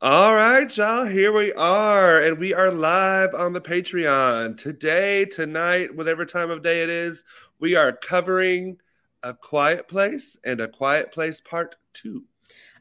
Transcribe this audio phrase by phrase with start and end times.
[0.00, 5.92] All right, y'all, here we are, and we are live on the Patreon today, tonight,
[5.92, 7.24] whatever time of day it is.
[7.58, 8.76] We are covering
[9.24, 12.22] A Quiet Place and A Quiet Place Part 2.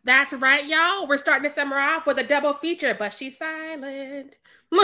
[0.04, 1.08] That's right, y'all.
[1.08, 4.38] We're starting the summer off with a double feature, but she's silent.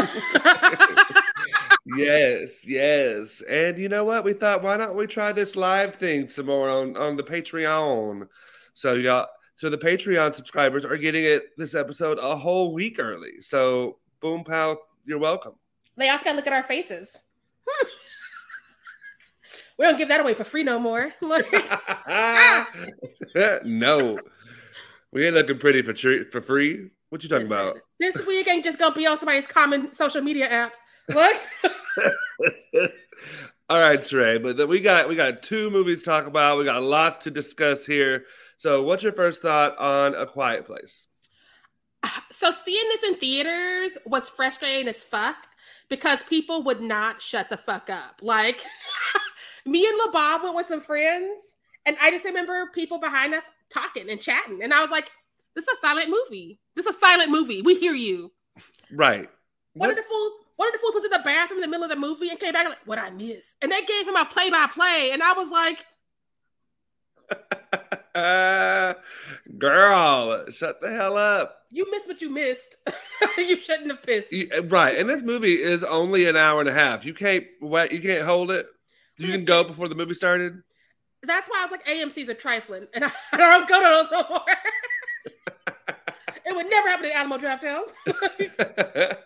[1.95, 3.44] yes, yes.
[3.47, 4.23] And you know what?
[4.23, 8.28] We thought, why not we try this live thing some more on, on the Patreon?
[8.73, 13.42] So, y'all so the Patreon subscribers are getting it this episode a whole week early.
[13.42, 15.54] So boom pow, you're welcome.
[15.96, 17.20] They also gotta look at our faces.
[19.78, 21.14] we don't give that away for free no more.
[23.64, 24.18] no.
[25.12, 25.94] We ain't looking pretty for
[26.31, 26.90] for free.
[27.09, 27.78] What you talking Listen, about?
[28.00, 30.74] This week ain't just gonna be on somebody's common social media app.
[31.08, 31.40] What?
[33.70, 34.40] All right, Trey.
[34.40, 36.58] But we got we got two movies to talk about.
[36.58, 38.26] We got lots to discuss here.
[38.64, 41.08] So, what's your first thought on A Quiet Place?
[42.31, 45.36] So, seeing this in theaters was frustrating as fuck
[45.89, 48.22] because people would not shut the fuck up.
[48.22, 48.61] Like,
[49.66, 51.41] me and LaRob went with some friends,
[51.86, 54.64] and I just remember people behind us talking and chatting.
[54.64, 55.11] And I was like,
[55.56, 56.61] this is a silent movie.
[56.75, 57.64] This is a silent movie.
[57.64, 58.31] We hear you.
[58.94, 59.30] Right.
[59.73, 59.97] One what?
[59.97, 61.89] of the fools, one of the fools went to the bathroom in the middle of
[61.89, 63.56] the movie and came back like, what I miss?
[63.61, 65.09] And they gave him a play by play.
[65.11, 65.85] And I was like,
[69.57, 71.57] girl, shut the hell up.
[71.72, 72.78] You missed what you missed.
[73.38, 74.31] you shouldn't have pissed.
[74.31, 77.06] You, uh, right, and this movie is only an hour and a half.
[77.06, 78.68] You can't wait, you can't hold it.
[79.18, 80.62] You can go before the movie started.
[81.24, 84.12] That's why I was like, AMC's are trifling, and I, I don't go to those
[84.12, 84.41] no more.
[86.45, 89.18] it would never happen in Alamo Drafthouse.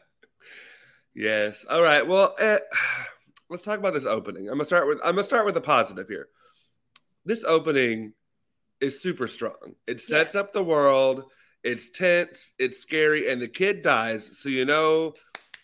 [1.14, 1.66] yes.
[1.70, 2.08] All right.
[2.08, 2.60] Well, uh,
[3.50, 4.48] let's talk about this opening.
[4.48, 6.30] I'm gonna start with I'm gonna start with a positive here
[7.28, 8.14] this opening
[8.82, 9.76] is super strong.
[9.88, 10.36] It sets yes.
[10.36, 11.24] up the world.
[11.64, 12.54] It's tense.
[12.60, 14.38] It's scary, and the kid dies.
[14.40, 15.14] So you know,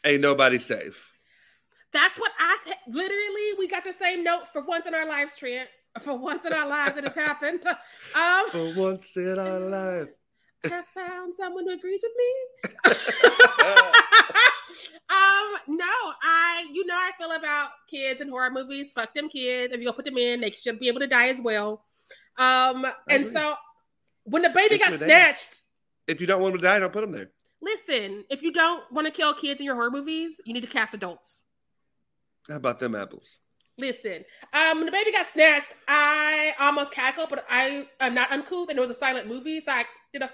[0.03, 1.11] ain't nobody safe.
[1.91, 2.75] That's what I said.
[2.87, 5.69] Literally, we got the same note for once in our lives, Trent.
[6.01, 7.61] For once in our lives, it has happened.
[8.15, 10.09] Um, for once in our life,
[10.65, 12.71] I found someone who agrees with me.
[15.09, 15.85] um, no,
[16.21, 18.93] I, you know, I feel about kids and horror movies.
[18.93, 19.73] Fuck them kids.
[19.73, 21.85] If you go put them in, they should be able to die as well.
[22.37, 23.55] Um, and so
[24.23, 25.61] when the baby got snatched,
[26.07, 27.31] if you don't want them to die, don't put them there.
[27.61, 30.67] Listen, if you don't want to kill kids in your horror movies, you need to
[30.67, 31.43] cast adults.
[32.49, 33.37] How about them apples?
[33.77, 34.23] Listen,
[34.53, 38.77] um, when the baby got snatched, I almost cackled, but I am not uncouth, and
[38.77, 40.29] it was a silent movie, so I did a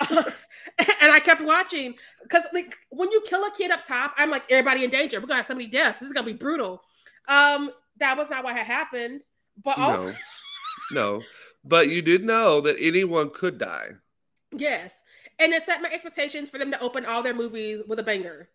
[0.08, 4.44] and I kept watching because like when you kill a kid up top, I'm like
[4.48, 5.18] everybody in danger.
[5.18, 6.00] We're gonna have so many deaths.
[6.00, 6.82] This is gonna be brutal.
[7.26, 9.22] Um, that was not what had happened,
[9.62, 10.14] but also no,
[10.90, 11.22] no.
[11.64, 13.90] But you did know that anyone could die.
[14.52, 14.92] Yes,
[15.38, 18.48] and it set my expectations for them to open all their movies with a banger.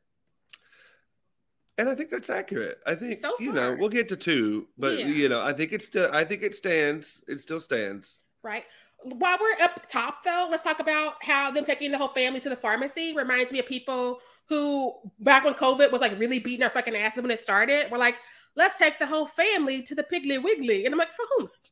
[1.77, 2.79] And I think that's accurate.
[2.85, 5.07] I think so you know we'll get to two, but yeah.
[5.07, 7.21] you know I think it's still I think it stands.
[7.27, 8.19] It still stands.
[8.43, 8.65] Right
[9.03, 12.49] while we're up top though, let's talk about how them taking the whole family to
[12.49, 16.69] the pharmacy reminds me of people who back when COVID was like really beating our
[16.69, 17.91] fucking asses when it started.
[17.91, 18.15] We're like,
[18.55, 20.85] let's take the whole family to the Piggly Wiggly.
[20.85, 21.71] And I'm like, for whomst?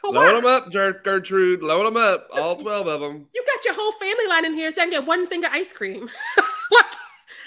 [0.00, 1.62] For load them up, Gertrude.
[1.62, 2.28] Load them up.
[2.32, 3.26] All 12 of them.
[3.34, 5.52] You got your whole family line in here so I can get one thing of
[5.52, 6.02] ice cream.
[6.70, 6.86] like,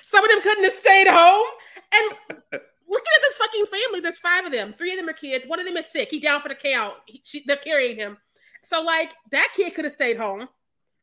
[0.06, 1.46] some of them couldn't have stayed home.
[1.92, 2.12] And
[2.88, 4.74] looking at this fucking family, there's five of them.
[4.78, 5.48] Three of them are kids.
[5.48, 6.10] One of them is sick.
[6.10, 6.96] He down for the count.
[7.06, 8.18] He, she, they're carrying him.
[8.64, 10.48] So like that kid could have stayed home.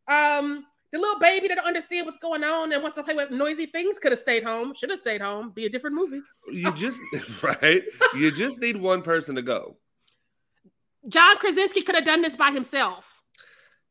[0.09, 3.31] Um, the little baby that don't understand what's going on and wants to play with
[3.31, 4.75] noisy things could have stayed home.
[4.75, 5.51] Should have stayed home.
[5.51, 6.21] Be a different movie.
[6.51, 7.01] You just
[7.43, 7.83] right.
[8.15, 9.77] You just need one person to go.
[11.09, 13.23] John Krasinski could have done this by himself.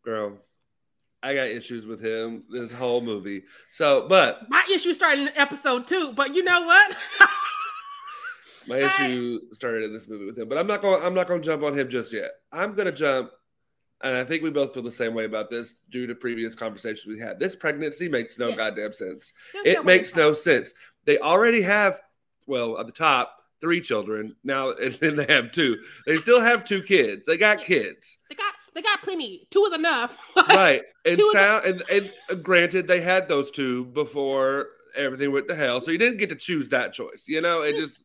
[0.04, 0.38] Girl,
[1.22, 3.44] I got issues with him this whole movie.
[3.72, 6.14] So, but my issue started in episode two.
[6.14, 6.98] But you know what?
[8.68, 10.48] my issue started in this movie with him.
[10.48, 11.04] But I'm not going.
[11.04, 12.32] I'm not going to jump on him just yet.
[12.52, 13.32] I'm going to jump
[14.02, 17.06] and I think we both feel the same way about this due to previous conversations
[17.06, 17.40] we had.
[17.40, 18.58] This pregnancy makes no yes.
[18.58, 19.34] goddamn sense.
[19.54, 20.74] There's it no makes no sense.
[21.06, 22.02] They already have,
[22.48, 25.78] well, at the top, three children now, and then they have two.
[26.06, 27.26] They still have two kids.
[27.26, 28.18] They got kids.
[28.30, 29.48] They got they got plenty.
[29.52, 30.18] Two is enough.
[30.36, 30.84] right.
[31.06, 35.82] And sound and, and granted, they had those two before everything went to hell.
[35.82, 37.26] So you didn't get to choose that choice.
[37.28, 38.00] You know, it just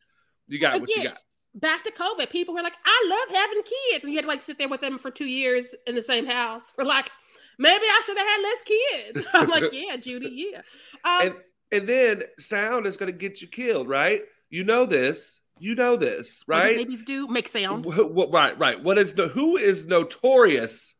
[0.47, 1.17] you got what you got.
[1.53, 4.43] Back to COVID, people were like, "I love having kids," and you had to like
[4.43, 6.71] sit there with them for two years in the same house.
[6.75, 7.09] For like,
[7.57, 9.27] maybe I should have had less kids.
[9.33, 10.61] I'm like, yeah, Judy, yeah.
[11.05, 11.35] Um, and
[11.71, 14.21] and then sound is going to get you killed, right?
[14.49, 15.39] You know this.
[15.59, 16.75] You know this, right?
[16.75, 17.85] Babies do make sound.
[17.85, 18.81] What, what, right, right.
[18.81, 20.93] What is the who is notorious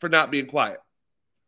[0.00, 0.78] for not being quiet?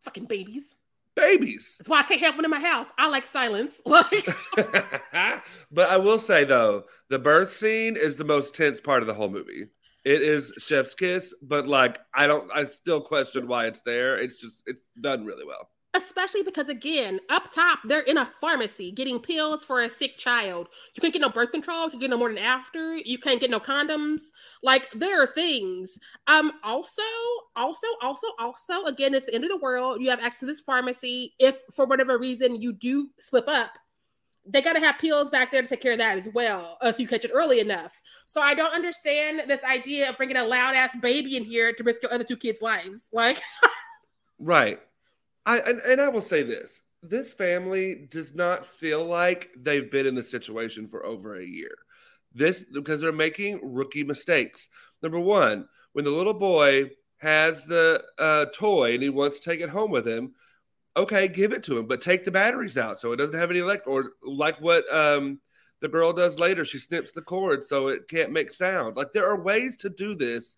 [0.02, 0.74] Fucking babies.
[1.16, 1.74] Babies.
[1.78, 2.86] That's why I can't have one in my house.
[2.96, 3.80] I like silence.
[3.86, 4.28] Like,
[5.72, 9.14] but I will say though, the birth scene is the most tense part of the
[9.14, 9.66] whole movie.
[10.04, 14.16] It is Chef's Kiss, but like I don't, I still question why it's there.
[14.16, 18.92] It's just it's done really well especially because again up top they're in a pharmacy
[18.92, 20.68] getting pills for a sick child.
[20.94, 23.40] You can't get no birth control you can get no more than after you can't
[23.40, 24.22] get no condoms.
[24.62, 25.98] Like there are things.
[26.26, 27.02] Um also
[27.56, 30.00] also also also again it's the end of the world.
[30.00, 31.34] You have access to this pharmacy.
[31.38, 33.76] If for whatever reason you do slip up
[34.46, 36.90] they got to have pills back there to take care of that as well uh,
[36.90, 38.00] so you catch it early enough.
[38.26, 41.84] So i don't understand this idea of bringing a loud ass baby in here to
[41.84, 43.08] risk your other two kids lives.
[43.12, 43.40] Like
[44.38, 44.78] right
[45.46, 50.06] I and, and I will say this: this family does not feel like they've been
[50.06, 51.74] in the situation for over a year.
[52.32, 54.68] This because they're making rookie mistakes.
[55.02, 59.60] Number one, when the little boy has the uh, toy and he wants to take
[59.60, 60.32] it home with him,
[60.96, 63.60] okay, give it to him, but take the batteries out so it doesn't have any
[63.60, 65.40] elect or like what um,
[65.80, 66.64] the girl does later.
[66.64, 68.96] She snips the cord so it can't make sound.
[68.96, 70.56] Like there are ways to do this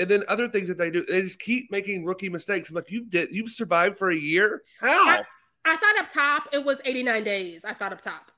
[0.00, 2.68] and then other things that they do, they just keep making rookie mistakes.
[2.70, 4.62] I'm like, you've did you've survived for a year?
[4.80, 5.08] How?
[5.08, 5.24] I,
[5.64, 7.64] I thought up top it was 89 days.
[7.64, 8.30] I thought up top.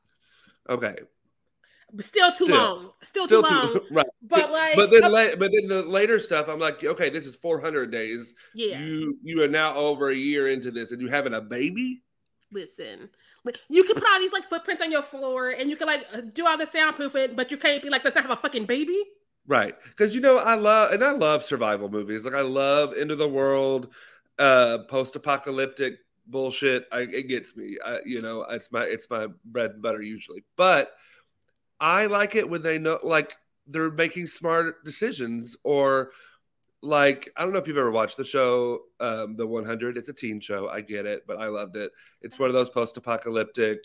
[0.69, 0.97] Okay.
[1.95, 2.91] But still too still, long.
[3.03, 3.81] Still, still too, long.
[3.91, 4.07] right.
[4.23, 7.37] But like But then la- but then the later stuff, I'm like, okay, this is
[7.37, 8.35] 400 days.
[8.55, 8.81] Yeah.
[8.81, 12.03] You you are now over a year into this and you're having a baby?
[12.51, 13.11] Listen.
[13.69, 16.47] You can put all these like footprints on your floor and you can like do
[16.47, 19.03] all the soundproofing, but you can't be like, let's not have a fucking baby.
[19.47, 19.75] Right.
[19.85, 22.25] Because you know, I love and I love survival movies.
[22.25, 23.93] Like I love End of the World,
[24.39, 25.95] uh, post apocalyptic
[26.27, 26.87] bullshit.
[26.93, 27.77] I, it gets me.
[27.85, 30.45] I, you know, it's my it's my bread and butter usually.
[30.57, 30.93] But
[31.81, 33.37] I like it when they know like
[33.67, 36.13] they're making smart decisions or
[36.81, 39.97] like I don't know if you've ever watched the show um, The 100.
[39.97, 40.69] It's a teen show.
[40.69, 41.91] I get it, but I loved it.
[42.21, 43.81] It's one of those post-apocalyptic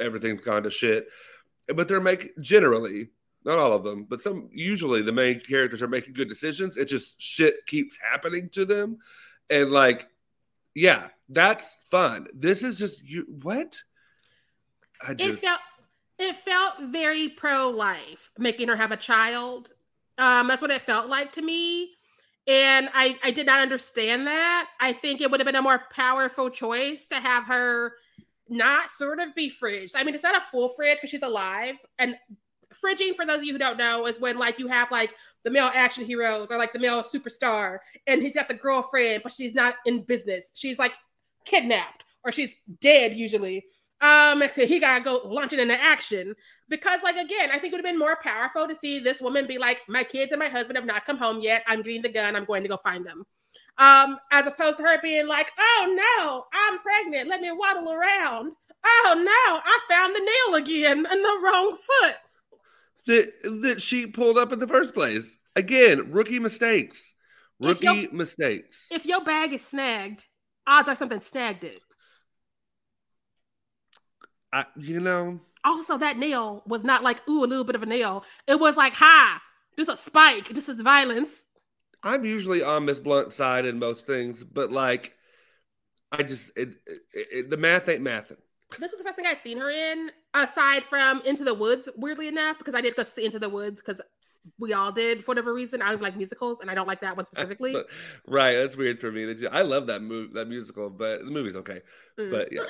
[0.00, 1.06] everything's gone to shit.
[1.68, 3.10] But they're making generally
[3.44, 6.76] not all of them, but some usually the main characters are making good decisions.
[6.76, 8.98] It just shit keeps happening to them.
[9.50, 10.08] And like,
[10.74, 12.26] yeah, that's fun.
[12.32, 13.82] This is just you what?
[15.06, 15.60] I just it felt
[16.18, 19.72] it felt very pro-life, making her have a child.
[20.16, 21.90] Um, that's what it felt like to me.
[22.46, 24.68] And I, I did not understand that.
[24.78, 27.94] I think it would have been a more powerful choice to have her
[28.48, 29.92] not sort of be fridged.
[29.94, 32.14] I mean, it's not a full fridge because she's alive, and
[32.74, 35.50] fridging for those of you who don't know is when like you have like the
[35.50, 39.54] male action heroes or like the male superstar and he's got the girlfriend but she's
[39.54, 40.50] not in business.
[40.54, 40.92] She's like
[41.44, 43.64] kidnapped or she's dead usually.
[44.00, 46.34] Um so he gotta go launching into action
[46.68, 49.46] because like again i think it would have been more powerful to see this woman
[49.46, 51.62] be like my kids and my husband have not come home yet.
[51.66, 52.34] I'm getting the gun.
[52.34, 53.24] I'm going to go find them.
[53.78, 57.28] Um as opposed to her being like oh no i'm pregnant.
[57.28, 58.52] Let me waddle around.
[58.86, 62.16] Oh no i found the nail again in the wrong foot
[63.06, 65.28] that that she pulled up in the first place.
[65.56, 67.14] Again, rookie mistakes.
[67.60, 68.88] Rookie your, mistakes.
[68.90, 70.26] If your bag is snagged,
[70.66, 71.80] odds are something snagged it.
[74.52, 75.40] I, you know.
[75.64, 78.24] Also, that nail was not like ooh a little bit of a nail.
[78.46, 79.38] It was like hi,
[79.76, 80.48] this is a spike.
[80.48, 81.42] This is violence.
[82.02, 85.14] I'm usually on Miss Blunt side in most things, but like,
[86.12, 88.36] I just it, it, it, the math ain't mathing
[88.72, 92.28] this was the first thing I'd seen her in, aside from Into the Woods, weirdly
[92.28, 94.00] enough, because I did go see Into the Woods because
[94.58, 95.82] we all did for whatever reason.
[95.82, 97.74] I was like musicals, and I don't like that one specifically.
[98.26, 99.34] right, that's weird for me.
[99.50, 101.80] I love that movie, that musical, but the movie's okay.
[102.18, 102.30] Mm.
[102.30, 102.62] But yeah,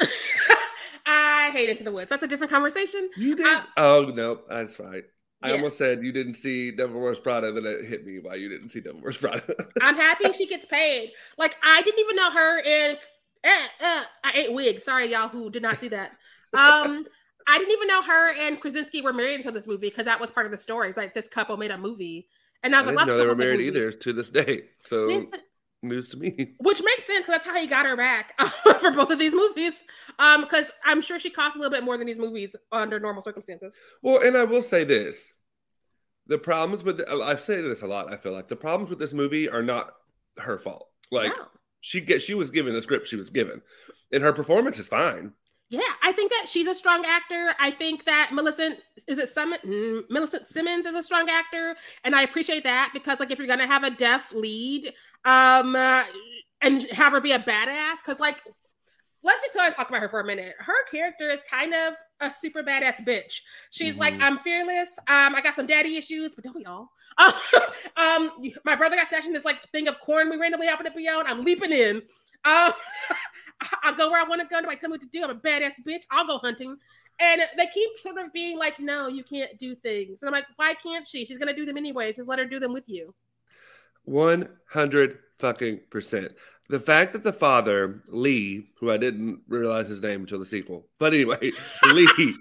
[1.06, 2.10] I hate Into the Woods.
[2.10, 3.10] That's a different conversation.
[3.16, 3.46] You did?
[3.46, 5.02] Uh, oh no, that's fine.
[5.44, 5.56] I yeah.
[5.56, 8.70] almost said you didn't see Devil Wears Prada, then it hit me why you didn't
[8.70, 9.42] see Devil Wears Prada.
[9.82, 11.12] I'm happy she gets paid.
[11.36, 12.96] Like I didn't even know her in
[13.44, 14.80] eh, eh, I ate wig.
[14.80, 16.12] Sorry, y'all who did not see that.
[16.52, 17.06] Um,
[17.46, 20.30] I didn't even know her and Krasinski were married until this movie because that was
[20.30, 20.88] part of the story.
[20.88, 22.28] It's like this couple made a movie,
[22.62, 24.62] and I was I like, know they were married either to this day.
[24.84, 25.30] So this,
[25.82, 28.32] news to me, which makes sense because that's how he got her back
[28.80, 29.82] for both of these movies.
[30.18, 33.22] Um, because I'm sure she costs a little bit more than these movies under normal
[33.22, 33.74] circumstances.
[34.02, 35.32] Well, and I will say this:
[36.26, 38.12] the problems with the, I say this a lot.
[38.12, 39.94] I feel like the problems with this movie are not
[40.38, 40.88] her fault.
[41.10, 41.36] Like.
[41.36, 41.44] No
[41.84, 43.60] she get she was given the script she was given,
[44.10, 45.34] and her performance is fine.
[45.68, 47.54] Yeah, I think that she's a strong actor.
[47.60, 52.16] I think that Millicent is it Summit mm, Millicent Simmonds is a strong actor, and
[52.16, 54.94] I appreciate that because like if you're gonna have a deaf lead,
[55.26, 56.04] um, uh,
[56.62, 58.42] and have her be a badass, because like
[59.24, 60.54] let's just go and talk about her for a minute.
[60.58, 63.40] Her character is kind of a super badass bitch.
[63.70, 64.00] She's mm-hmm.
[64.00, 64.90] like, I'm fearless.
[65.08, 66.92] Um, I got some daddy issues, but don't we all?
[67.18, 68.30] um,
[68.64, 71.08] my brother got snatched in this like thing of corn we randomly happened to be
[71.08, 71.26] on.
[71.26, 71.96] I'm leaping in.
[72.44, 72.72] Um,
[73.82, 74.60] I'll go where I want to go.
[74.60, 75.24] Nobody tell me what to do.
[75.24, 76.02] I'm a badass bitch.
[76.10, 76.76] I'll go hunting.
[77.20, 80.22] And they keep sort of being like, no, you can't do things.
[80.22, 81.24] And I'm like, why can't she?
[81.24, 82.12] She's gonna do them anyway.
[82.12, 83.14] Just let her do them with you.
[84.04, 86.32] One hundred fucking percent.
[86.68, 90.86] The fact that the father, Lee, who I didn't realize his name until the sequel,
[90.98, 91.52] but anyway,
[91.92, 92.34] Lee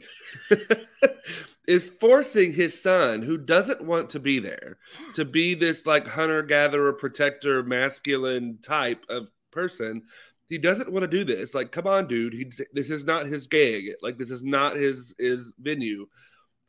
[1.68, 4.77] is forcing his son, who doesn't want to be there,
[5.13, 10.03] to be this like hunter gatherer, protector, masculine type of person
[10.53, 11.56] he doesn't want to do this.
[11.56, 12.34] Like, come on, dude.
[12.34, 13.94] He this is not his gig.
[14.03, 16.06] Like, this is not his his venue.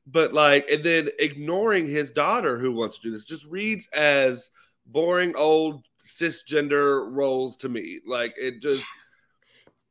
[0.06, 4.50] But like, and then ignoring his daughter who wants to do this just reads as
[4.86, 8.00] boring old cisgender roles to me.
[8.06, 8.84] Like, it just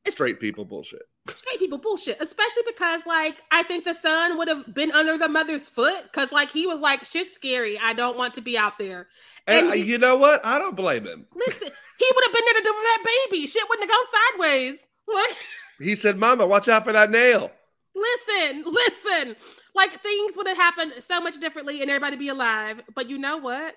[0.07, 4.73] straight people bullshit straight people bullshit, especially because like I think the son would have
[4.73, 7.79] been under the mother's foot because like he was like shit's scary.
[7.79, 9.07] I don't want to be out there.
[9.47, 10.45] And, and uh, he, you know what?
[10.45, 11.25] I don't blame him.
[11.35, 11.69] Listen,
[11.99, 13.47] he would have been there to deliver that baby.
[13.47, 14.87] Shit wouldn't have gone sideways.
[15.07, 15.37] Like
[15.79, 17.51] he said, "Mama, watch out for that nail."
[17.95, 19.35] Listen, listen.
[19.75, 22.81] Like things would have happened so much differently, and everybody be alive.
[22.93, 23.75] But you know what?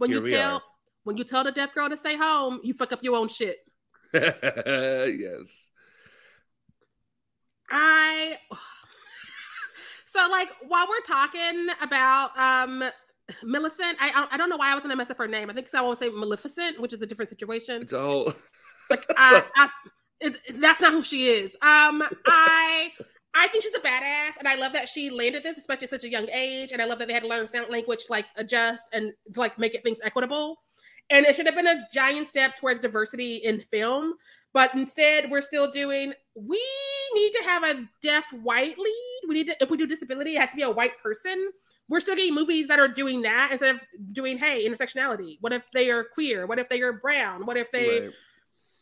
[0.00, 0.62] When Here you tell are.
[1.04, 3.58] when you tell the deaf girl to stay home, you fuck up your own shit.
[4.14, 5.70] yes.
[7.70, 8.38] I
[10.06, 12.82] so like while we're talking about um
[13.42, 15.50] Millicent, I I don't know why I was gonna mess up her name.
[15.50, 17.82] I think I won't say Maleficent, which is a different situation.
[17.82, 18.32] It's all
[18.88, 19.68] like I, I
[20.20, 21.52] it, that's not who she is.
[21.56, 22.92] Um, I
[23.34, 26.04] I think she's a badass, and I love that she landed this, especially at such
[26.04, 26.72] a young age.
[26.72, 29.74] And I love that they had to learn sound language, like adjust and like make
[29.74, 30.56] it things equitable.
[31.10, 34.14] And it should have been a giant step towards diversity in film.
[34.52, 36.64] But instead, we're still doing, we
[37.14, 39.20] need to have a deaf white lead.
[39.28, 41.50] We need to, if we do disability, it has to be a white person.
[41.88, 45.38] We're still getting movies that are doing that instead of doing, hey, intersectionality.
[45.40, 46.46] What if they are queer?
[46.46, 47.46] What if they are brown?
[47.46, 48.00] What if they.
[48.00, 48.10] Right.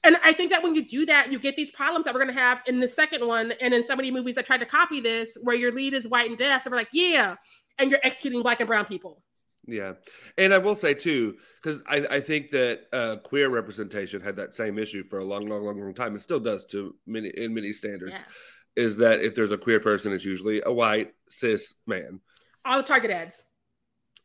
[0.05, 2.35] And I think that when you do that, you get these problems that we're going
[2.35, 5.01] to have in the second one and in so many movies that tried to copy
[5.01, 6.63] this, where your lead is white and deaf.
[6.63, 7.35] So we're like, yeah.
[7.79, 9.23] And you're executing black and brown people.
[9.71, 9.95] Yeah,
[10.39, 14.55] and I will say too, because I, I think that uh, queer representation had that
[14.55, 16.17] same issue for a long, long, long, long time.
[16.17, 18.15] It still does to many in many standards.
[18.15, 18.83] Yeah.
[18.85, 22.21] Is that if there's a queer person, it's usually a white cis man.
[22.65, 23.45] All the target ads.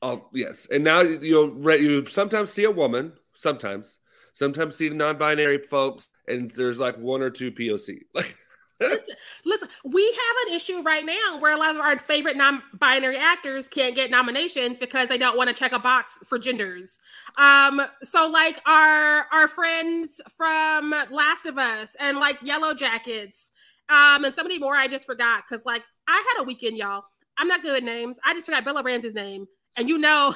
[0.02, 4.00] All yes, and now you'll you sometimes see a woman, sometimes,
[4.34, 8.02] sometimes see non-binary folks, and there's like one or two POC.
[8.14, 8.36] Like
[8.80, 13.18] listen, listen, we have an issue right now where a lot of our favorite non-binary
[13.18, 17.00] actors can't get nominations because they don't want to check a box for genders.
[17.38, 23.52] Um, so like our our friends from Last of Us and like Yellow Jackets,
[23.90, 27.04] um, and somebody more I just forgot because like I had a weekend, y'all.
[27.38, 28.20] I'm not good at names.
[28.24, 29.48] I just forgot Bella Ramsey's name,
[29.78, 30.36] and you know,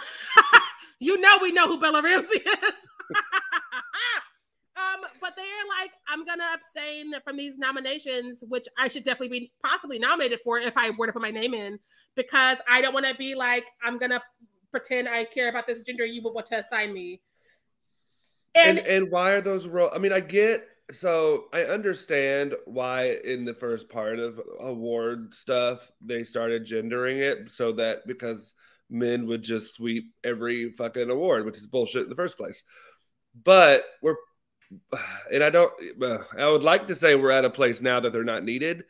[1.00, 2.72] you know, we know who Bella Ramsey is.
[4.77, 5.46] Um, but they're
[5.81, 10.60] like, I'm gonna abstain from these nominations, which I should definitely be possibly nominated for
[10.60, 11.79] if I were to put my name in,
[12.15, 14.22] because I don't want to be like, I'm gonna
[14.69, 17.22] pretend I care about this gender you would want to assign me.
[18.55, 19.91] And, and and why are those roles?
[19.96, 25.91] I mean, I get so I understand why in the first part of award stuff
[26.01, 28.53] they started gendering it so that because
[28.89, 32.63] men would just sweep every fucking award, which is bullshit in the first place.
[33.43, 34.15] But we're
[35.31, 35.71] and I don't.
[36.01, 38.83] Uh, I would like to say we're at a place now that they're not needed.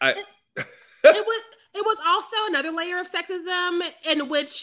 [0.00, 0.10] I.
[0.10, 0.26] It,
[1.04, 1.42] it was.
[1.74, 4.62] It was also another layer of sexism in which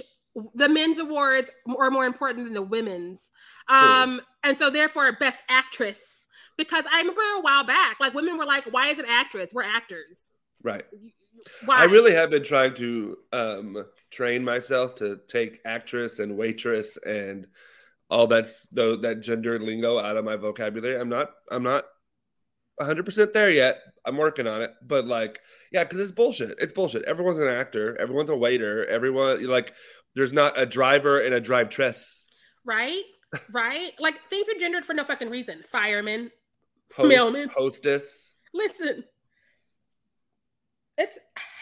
[0.54, 3.32] the men's awards are more important than the women's,
[3.68, 6.28] um, and so therefore, best actress.
[6.56, 9.52] Because I remember a while back, like women were like, "Why is it actress?
[9.54, 10.30] We're actors."
[10.62, 10.84] Right.
[11.66, 11.78] Why?
[11.78, 17.48] I really have been trying to um, train myself to take actress and waitress and
[18.10, 21.00] all that's the, that gender lingo out of my vocabulary.
[21.00, 21.86] I'm not I'm not
[22.82, 23.82] 100% there yet.
[24.06, 25.40] I'm working on it, but like
[25.72, 26.58] yeah, cuz it's bullshit.
[26.60, 27.04] It's bullshit.
[27.04, 29.74] Everyone's an actor, everyone's a waiter, everyone like
[30.16, 32.28] there's not a driver and a drive tress.
[32.66, 33.04] Right?
[33.52, 33.92] Right?
[34.00, 35.64] like things are gendered for no fucking reason.
[35.72, 36.32] Fireman,
[36.98, 38.36] mailman, hostess.
[38.54, 39.04] Listen.
[40.98, 41.18] It's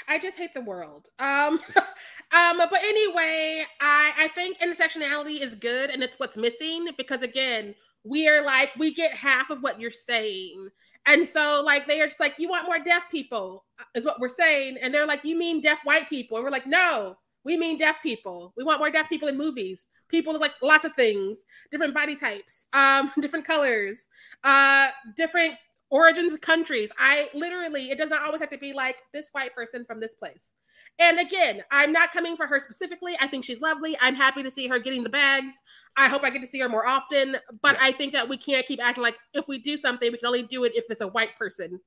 [0.07, 1.07] I just hate the world.
[1.19, 1.59] Um,
[2.31, 7.75] um, but anyway, I I think intersectionality is good, and it's what's missing because again,
[8.03, 10.69] we're like, we get half of what you're saying.
[11.05, 14.27] And so, like, they are just like, you want more deaf people, is what we're
[14.27, 14.77] saying.
[14.81, 16.37] And they're like, you mean deaf white people?
[16.37, 18.53] And we're like, no, we mean deaf people.
[18.57, 19.85] We want more deaf people in movies.
[20.09, 21.39] People look like lots of things,
[21.71, 23.97] different body types, um, different colors,
[24.43, 25.55] uh, different
[25.89, 26.89] origins countries.
[26.97, 30.15] I literally, it does not always have to be like this white person from this
[30.15, 30.51] place.
[30.99, 33.15] And again, I'm not coming for her specifically.
[33.19, 33.95] I think she's lovely.
[34.01, 35.53] I'm happy to see her getting the bags.
[35.95, 37.37] I hope I get to see her more often.
[37.61, 37.85] But yeah.
[37.85, 40.43] I think that we can't keep acting like if we do something, we can only
[40.43, 41.79] do it if it's a white person.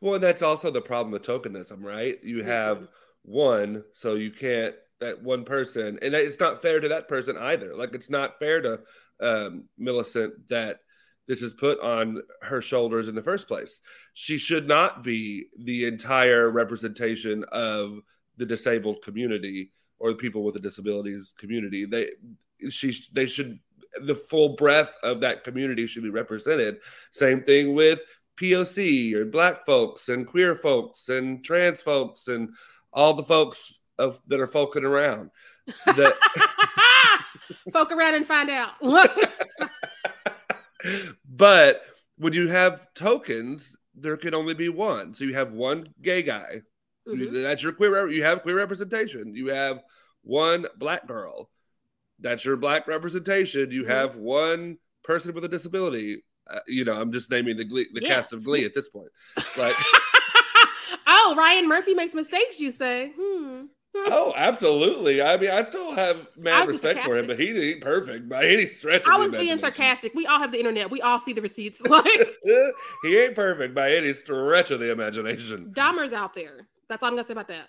[0.00, 2.22] Well, that's also the problem with tokenism, right?
[2.22, 2.88] You have
[3.22, 7.74] one, so you can't that one person, and it's not fair to that person either.
[7.74, 8.80] Like it's not fair to
[9.20, 10.80] um, Millicent that
[11.28, 13.80] this is put on her shoulders in the first place.
[14.14, 18.00] She should not be the entire representation of
[18.38, 21.84] the disabled community or the people with the disabilities community.
[21.84, 22.08] They
[22.70, 23.58] she they should
[24.02, 26.78] the full breadth of that community should be represented.
[27.10, 28.00] Same thing with
[28.40, 32.50] POC or black folks and queer folks and trans folks and
[32.92, 35.30] all the folks of that are folking around.
[35.84, 36.16] That
[37.72, 38.70] folk around and find out.
[41.28, 41.82] but
[42.16, 45.14] when you have tokens, there can only be one.
[45.14, 46.62] So you have one gay guy.
[47.06, 47.42] Mm-hmm.
[47.42, 48.08] That's your queer.
[48.08, 49.34] You have queer representation.
[49.34, 49.82] You have
[50.22, 51.50] one black girl.
[52.20, 53.70] That's your black representation.
[53.70, 53.90] You mm-hmm.
[53.90, 56.22] have one person with a disability.
[56.48, 58.08] Uh, you know, I'm just naming the Glee, the yeah.
[58.08, 59.10] cast of Glee at this point.
[59.56, 59.74] Like,
[61.06, 62.58] oh, Ryan Murphy makes mistakes.
[62.58, 63.66] You say, hmm
[63.96, 65.22] oh, absolutely.
[65.22, 68.66] I mean, I still have mad respect for him, but he ain't perfect by any
[68.68, 69.06] stretch.
[69.06, 70.14] I was being sarcastic.
[70.14, 70.90] We all have the internet.
[70.90, 71.82] We all see the receipts.
[71.88, 72.06] Like
[73.02, 75.72] he ain't perfect by any stretch of the imagination.
[75.74, 76.68] Dahmer's out there.
[76.88, 77.68] That's all I'm gonna say about that.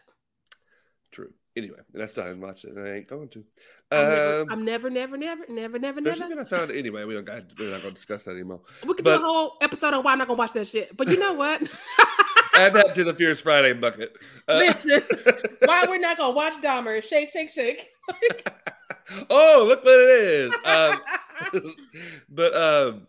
[1.12, 1.32] True.
[1.55, 3.43] Anyway, and I still haven't watched it, and I ain't going to.
[3.91, 6.41] I'm, um, never, I'm never, never, never, never, never, especially never.
[6.41, 7.05] I found it anyway.
[7.05, 7.27] We don't.
[7.27, 8.62] We're not going to discuss that anymore.
[8.86, 10.67] We could but, do a whole episode on why I'm not going to watch that
[10.67, 10.95] shit.
[10.95, 11.62] But you know what?
[12.60, 14.13] Add that to the Fierce Friday bucket.
[14.48, 15.02] Uh, Listen,
[15.65, 17.04] why we're not gonna watch Dahmer?
[17.04, 17.89] Shake, shake, shake.
[19.30, 20.54] oh, look what it is.
[20.65, 21.02] Um,
[22.30, 23.08] but um,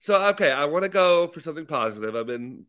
[0.00, 2.16] so okay, I want to go for something positive.
[2.16, 2.64] I've been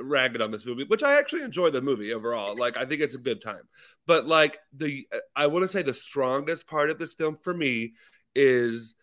[0.00, 2.56] ragging on this movie, which I actually enjoy the movie overall.
[2.56, 3.62] Like I think it's a good time.
[4.06, 7.94] But like the I want to say the strongest part of this film for me
[8.34, 8.94] is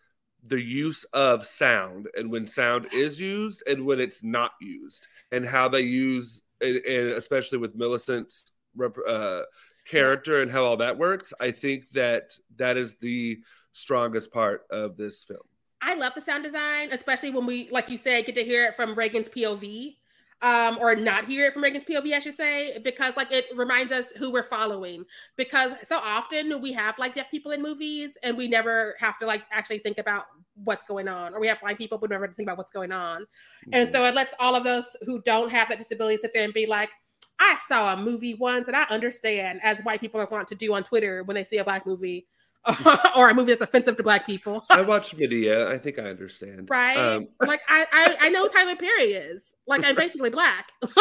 [0.42, 5.44] the use of sound and when sound is used and when it's not used and
[5.44, 8.52] how they use and, and especially with Millicent's
[9.08, 9.42] uh,
[9.86, 13.38] character and how all that works, I think that that is the
[13.72, 15.40] strongest part of this film.
[15.82, 18.74] I love the sound design, especially when we, like you said, get to hear it
[18.74, 19.96] from Regan's POV
[20.42, 23.92] um, or not hear it from Regan's POV, I should say, because like it reminds
[23.92, 25.04] us who we're following.
[25.36, 29.26] Because so often we have like deaf people in movies and we never have to
[29.26, 30.24] like actually think about
[30.64, 33.22] what's going on, or we have blind people, but never think about what's going on.
[33.22, 33.70] Mm-hmm.
[33.72, 36.54] And so it lets all of us who don't have that disability sit there and
[36.54, 36.90] be like,
[37.38, 40.84] I saw a movie once and I understand, as white people want to do on
[40.84, 42.26] Twitter when they see a black movie.
[43.16, 44.64] or a movie that's offensive to black people.
[44.70, 45.68] I watched Madea.
[45.68, 46.68] I think I understand.
[46.70, 46.96] Right?
[46.96, 49.54] Um, like I, I, I know Tyler Perry is.
[49.66, 50.70] Like I'm basically black.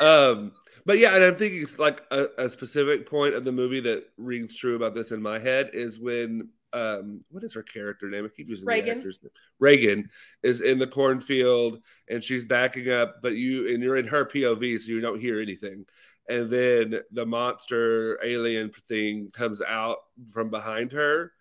[0.00, 0.52] um,
[0.86, 4.56] but yeah, and I'm thinking like a, a, specific point of the movie that rings
[4.56, 8.24] true about this in my head is when um, what is her character name?
[8.24, 8.86] I keep using Regan.
[8.86, 9.30] the actor's name.
[9.60, 10.10] Regan
[10.42, 14.80] is in the cornfield and she's backing up, but you and you're in her POV,
[14.80, 15.86] so you don't hear anything
[16.28, 19.98] and then the monster alien thing comes out
[20.32, 21.32] from behind her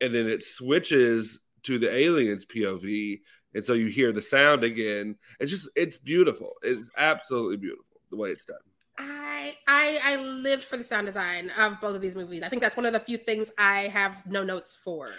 [0.00, 3.20] and then it switches to the alien's pov
[3.56, 5.16] and so you hear the sound again.
[5.40, 6.52] It's just it's beautiful.
[6.62, 8.58] It's absolutely beautiful the way it's done.
[8.98, 12.42] I I I lived for the sound design of both of these movies.
[12.42, 15.10] I think that's one of the few things I have no notes for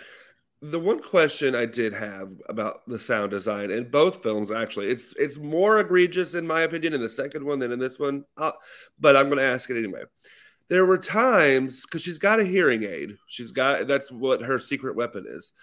[0.61, 5.13] the one question I did have about the sound design in both films, actually, it's
[5.17, 8.23] it's more egregious in my opinion in the second one than in this one.
[8.37, 8.51] Uh,
[8.99, 10.01] but I'm going to ask it anyway.
[10.69, 13.15] There were times because she's got a hearing aid.
[13.27, 15.53] She's got that's what her secret weapon is.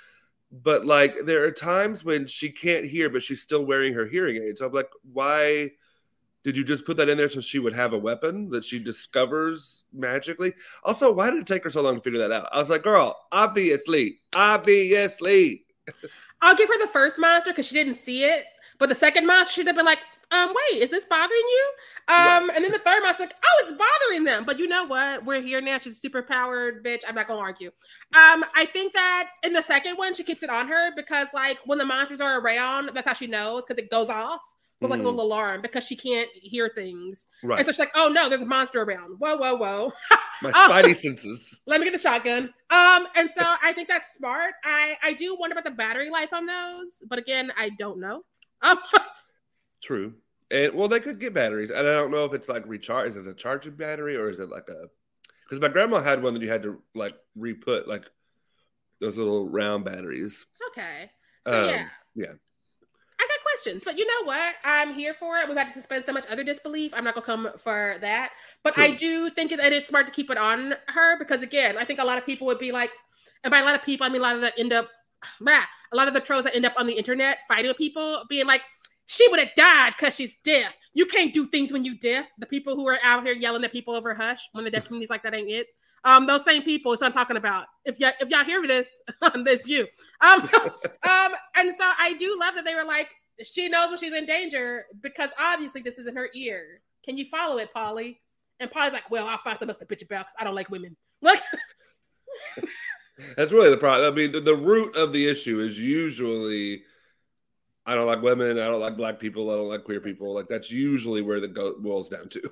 [0.53, 4.41] But like there are times when she can't hear, but she's still wearing her hearing
[4.43, 4.59] aid.
[4.59, 5.71] So I'm like, why?
[6.45, 8.79] Did you just put that in there so she would have a weapon that she
[8.79, 10.53] discovers magically?
[10.85, 12.49] Also, why did it take her so long to figure that out?
[12.53, 15.65] I was like, girl, obviously, obviously.
[16.43, 18.45] I'll give her the first monster because she didn't see it,
[18.79, 21.71] but the second monster she'd have been like, um, wait, is this bothering you?
[22.09, 24.45] Um, and then the third monster like, oh, it's bothering them.
[24.45, 25.25] But you know what?
[25.25, 25.79] We're here now.
[25.79, 27.03] She's super powered, bitch.
[27.09, 27.69] I'm not gonna argue.
[28.15, 31.59] Um, I think that in the second one, she keeps it on her because like
[31.65, 34.41] when the monsters are around, that's how she knows because it goes off
[34.81, 35.07] So it's like a Mm.
[35.07, 37.27] little alarm because she can't hear things.
[37.43, 37.59] Right.
[37.59, 39.17] And so she's like, oh no, there's a monster around.
[39.19, 39.93] Whoa, whoa, whoa.
[40.43, 40.69] My Oh.
[40.71, 41.57] spidey senses.
[41.67, 42.53] Let me get the shotgun.
[42.71, 44.55] Um, and so I think that's smart.
[44.65, 48.25] I I do wonder about the battery life on those, but again, I don't know.
[48.63, 48.79] Um,
[49.83, 50.15] True.
[50.51, 53.11] And well, they could get batteries, and I don't know if it's like recharge.
[53.11, 54.89] Is it a charging battery or is it like a?
[55.45, 58.11] Because my grandma had one that you had to like re-put like
[59.01, 60.47] those little round batteries.
[60.71, 61.11] okay.
[61.47, 61.89] So Um, yeah.
[62.15, 62.33] yeah.
[63.65, 64.57] Questions, but you know what?
[64.63, 65.49] I'm here for it.
[65.49, 66.93] We've had to suspend so much other disbelief.
[66.93, 68.33] I'm not gonna come for that.
[68.63, 71.87] But I do think that it's smart to keep it on her because again, I
[71.87, 72.91] think a lot of people would be like,
[73.43, 74.91] and by a lot of people, I mean a lot of the end up
[75.41, 78.25] blah, a lot of the trolls that end up on the internet fighting with people
[78.29, 78.61] being like,
[79.07, 80.77] she would have died because she's deaf.
[80.93, 82.27] You can't do things when you deaf.
[82.37, 85.09] The people who are out here yelling at people over hush when the deaf community's
[85.09, 85.69] like that ain't it.
[86.05, 87.65] Um, those same people what I'm talking about.
[87.87, 88.89] If y'all if y'all hear this,
[89.43, 89.87] this you.
[90.21, 90.43] Um,
[91.03, 93.09] um, and so I do love that they were like,
[93.43, 96.81] she knows when she's in danger because obviously this is in her ear.
[97.05, 98.21] Can you follow it, Polly?
[98.61, 100.71] And Polly's like, well, I'll find something else to bitch about because I don't like
[100.71, 100.97] women.
[101.23, 101.41] Like,
[103.37, 104.13] That's really the problem.
[104.13, 106.83] I mean, the, the root of the issue is usually
[107.87, 110.35] I don't like women, I don't like black people, I don't like queer people.
[110.35, 112.43] Like that's usually where the go boils down to.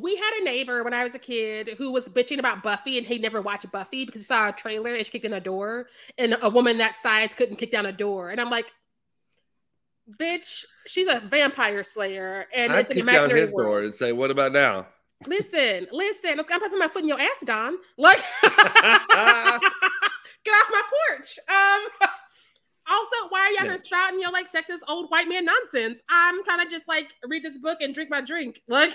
[0.00, 3.06] we had a neighbor when I was a kid who was bitching about Buffy and
[3.06, 5.86] he never watched Buffy because he saw a trailer and she kicked in a door
[6.16, 8.30] and a woman that size couldn't kick down a door.
[8.30, 8.72] And I'm like,
[10.20, 13.68] bitch, she's a vampire slayer and I'd it's an imaginary his world.
[13.68, 14.86] door and say, "What about now?"
[15.26, 17.76] Listen, listen, I'm gonna put my foot in your ass, Don.
[17.96, 19.60] Like, get off
[20.70, 21.38] my porch.
[21.48, 22.08] Um,
[22.88, 26.00] also, why are y'all here spouting your like sexist old white man nonsense?
[26.08, 28.62] I'm trying to just like read this book and drink my drink.
[28.68, 28.94] Like,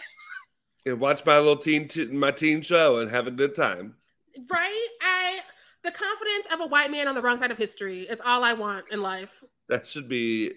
[0.85, 3.95] and watch my little teen t- my teen show and have a good time.
[4.49, 4.87] right?
[5.01, 5.39] I
[5.83, 8.53] the confidence of a white man on the wrong side of history is all I
[8.53, 9.43] want in life.
[9.69, 10.51] That should be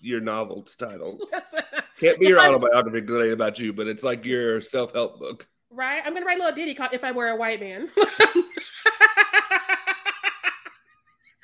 [0.00, 1.18] your novel's title.
[2.00, 5.18] Can't be If your I- autobiography today about you, but it's like your self help
[5.18, 5.46] book.
[5.70, 6.02] right?
[6.04, 7.88] I'm gonna write a little ditty called "If I Were a White Man."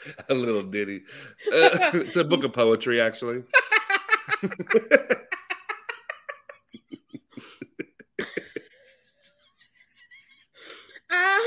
[0.29, 1.03] A little ditty.
[1.51, 3.43] Uh, it's a book of poetry, actually.
[11.11, 11.41] um,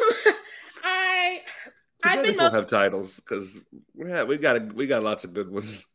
[0.83, 1.41] I
[2.03, 3.57] I've been most have titles because
[3.95, 5.85] yeah, we got a, we got lots of good ones.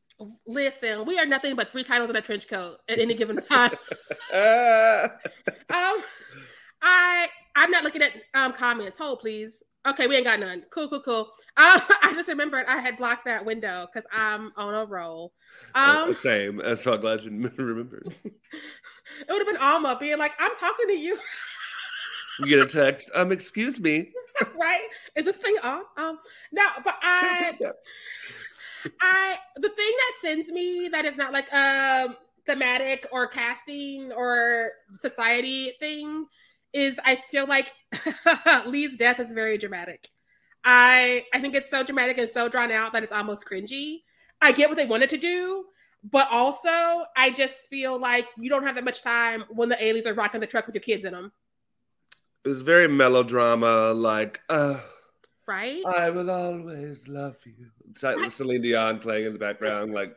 [0.47, 1.05] Listen.
[1.05, 3.73] We are nothing but three titles in a trench coat at any given time.
[4.33, 5.09] Uh,
[5.73, 6.03] um,
[6.83, 8.99] I I'm not looking at um comments.
[8.99, 9.63] Hold please.
[9.87, 10.63] Okay, we ain't got none.
[10.71, 11.21] Cool, cool, cool.
[11.57, 15.33] Um, I just remembered I had blocked that window because I'm on a roll.
[15.75, 16.61] Um, same.
[16.65, 18.15] I'm so glad you remembered.
[18.25, 18.33] it
[19.29, 21.19] would have been Alma being like, "I'm talking to you."
[22.39, 23.11] You get a text.
[23.15, 24.11] Um, excuse me.
[24.59, 24.87] right?
[25.17, 25.83] Is this thing on?
[25.99, 26.19] Um,
[26.53, 27.53] no, but I,
[29.01, 32.17] I, the thing that sends me that is not like um
[32.47, 36.27] thematic or casting or society thing
[36.73, 37.73] is I feel like
[38.67, 40.09] Lee's death is very dramatic.
[40.65, 44.03] I I think it's so dramatic and so drawn out that it's almost cringy.
[44.41, 45.67] I get what they wanted to do,
[46.03, 50.07] but also I just feel like you don't have that much time when the aliens
[50.07, 51.33] are rocking the truck with your kids in them,
[52.45, 54.81] It was very melodrama, like, uh,
[55.47, 55.83] right?
[55.87, 57.71] I will always love you.
[57.91, 60.17] It's like Celine Dion playing in the background, like,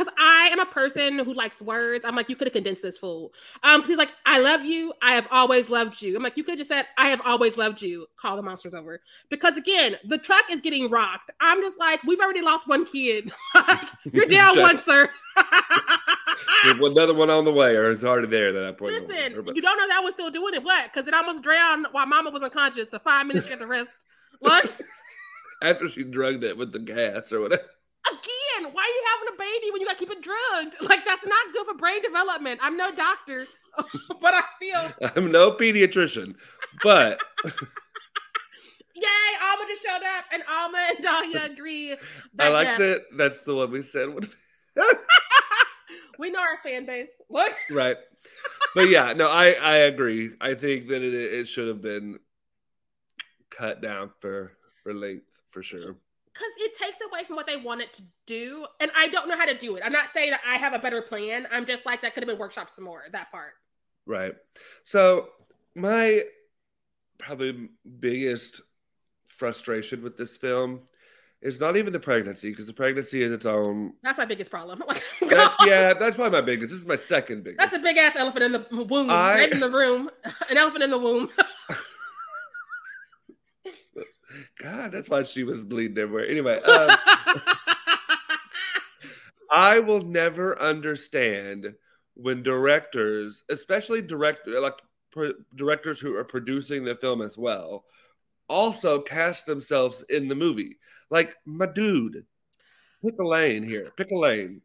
[0.00, 2.06] because I am a person who likes words.
[2.06, 3.34] I'm like, you could have condensed this fool.
[3.62, 4.94] Um, he's like, I love you.
[5.02, 6.16] I have always loved you.
[6.16, 8.06] I'm like, you could have just said, I have always loved you.
[8.16, 9.02] Call the monsters over.
[9.28, 11.30] Because again, the truck is getting rocked.
[11.40, 13.30] I'm just like, we've already lost one kid.
[14.12, 15.10] You're down one, sir.
[16.64, 18.94] Another one on the way, or it's already there at that point.
[18.94, 20.64] Listen, But- you don't know that was still doing it.
[20.64, 20.90] What?
[20.90, 22.88] Because it almost drowned while Mama was unconscious.
[22.88, 24.06] The five minutes she had to rest.
[24.40, 24.70] Like
[25.62, 27.64] after she drugged it with the gas or whatever.
[28.60, 30.76] Again, why are you having a baby when you got to keep it drugged?
[30.90, 32.58] Like that's not good for brain development.
[32.62, 33.46] I'm no doctor,
[34.20, 36.34] but I feel I'm no pediatrician,
[36.82, 37.22] but
[38.96, 39.06] Yay,
[39.42, 41.96] Alma just showed up, and Alma and Dahlia agree.
[42.34, 43.02] That I like yes, that.
[43.16, 44.08] That's the one we said.
[46.18, 47.10] We know our fan base.
[47.30, 47.96] Look, right.
[48.74, 50.32] But yeah, no, I I agree.
[50.40, 52.18] I think that it it should have been
[53.48, 55.96] cut down for for length for sure.
[56.32, 59.46] Because it takes away from what they wanted to do, and I don't know how
[59.46, 59.82] to do it.
[59.84, 61.46] I'm not saying that I have a better plan.
[61.50, 63.04] I'm just like that could have been workshopped some more.
[63.12, 63.52] That part.
[64.06, 64.34] Right.
[64.84, 65.28] So
[65.74, 66.24] my
[67.18, 68.62] probably biggest
[69.26, 70.80] frustration with this film
[71.42, 73.94] is not even the pregnancy because the pregnancy is its own.
[74.02, 74.82] That's my biggest problem.
[75.20, 76.70] That's, yeah, that's probably my biggest.
[76.70, 77.58] This is my second biggest.
[77.58, 80.10] That's a big ass elephant in the womb, I- right in the room.
[80.50, 81.30] An elephant in the womb.
[84.60, 86.28] God, that's why she was bleeding everywhere.
[86.28, 86.90] Anyway, um,
[89.50, 91.74] I will never understand
[92.14, 94.74] when directors, especially director like
[95.10, 97.84] pro- directors who are producing the film as well,
[98.48, 100.76] also cast themselves in the movie.
[101.08, 102.26] Like my dude,
[103.04, 103.90] pick a lane here.
[103.96, 104.60] Pick a lane.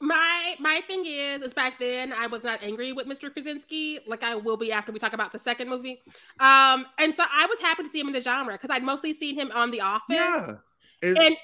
[0.00, 0.27] My
[0.58, 3.32] my thing is, is back then I was not angry with Mr.
[3.32, 6.00] Krasinski like I will be after we talk about the second movie.
[6.40, 9.12] Um, and so I was happy to see him in the genre because I'd mostly
[9.12, 10.16] seen him on The Office.
[10.16, 10.54] Yeah.
[11.02, 11.36] Is- And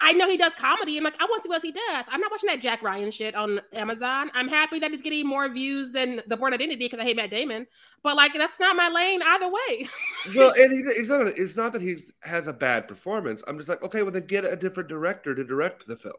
[0.00, 0.98] I- know he does comedy.
[0.98, 2.04] I'm like, I want to see what he does.
[2.10, 4.30] I'm not watching that Jack Ryan shit on Amazon.
[4.34, 7.30] I'm happy that he's getting more views than The Bourne Identity because I hate Matt
[7.30, 7.66] Damon.
[8.02, 9.88] But like, that's not my lane either way.
[10.36, 11.26] well, and he, it's not.
[11.28, 13.42] It's not that he has a bad performance.
[13.48, 16.12] I'm just like, okay, well then get a different director to direct the film.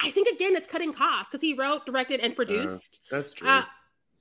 [0.00, 3.00] I think again, it's cutting costs because he wrote, directed, and produced.
[3.10, 3.48] That's true.
[3.48, 3.64] Uh,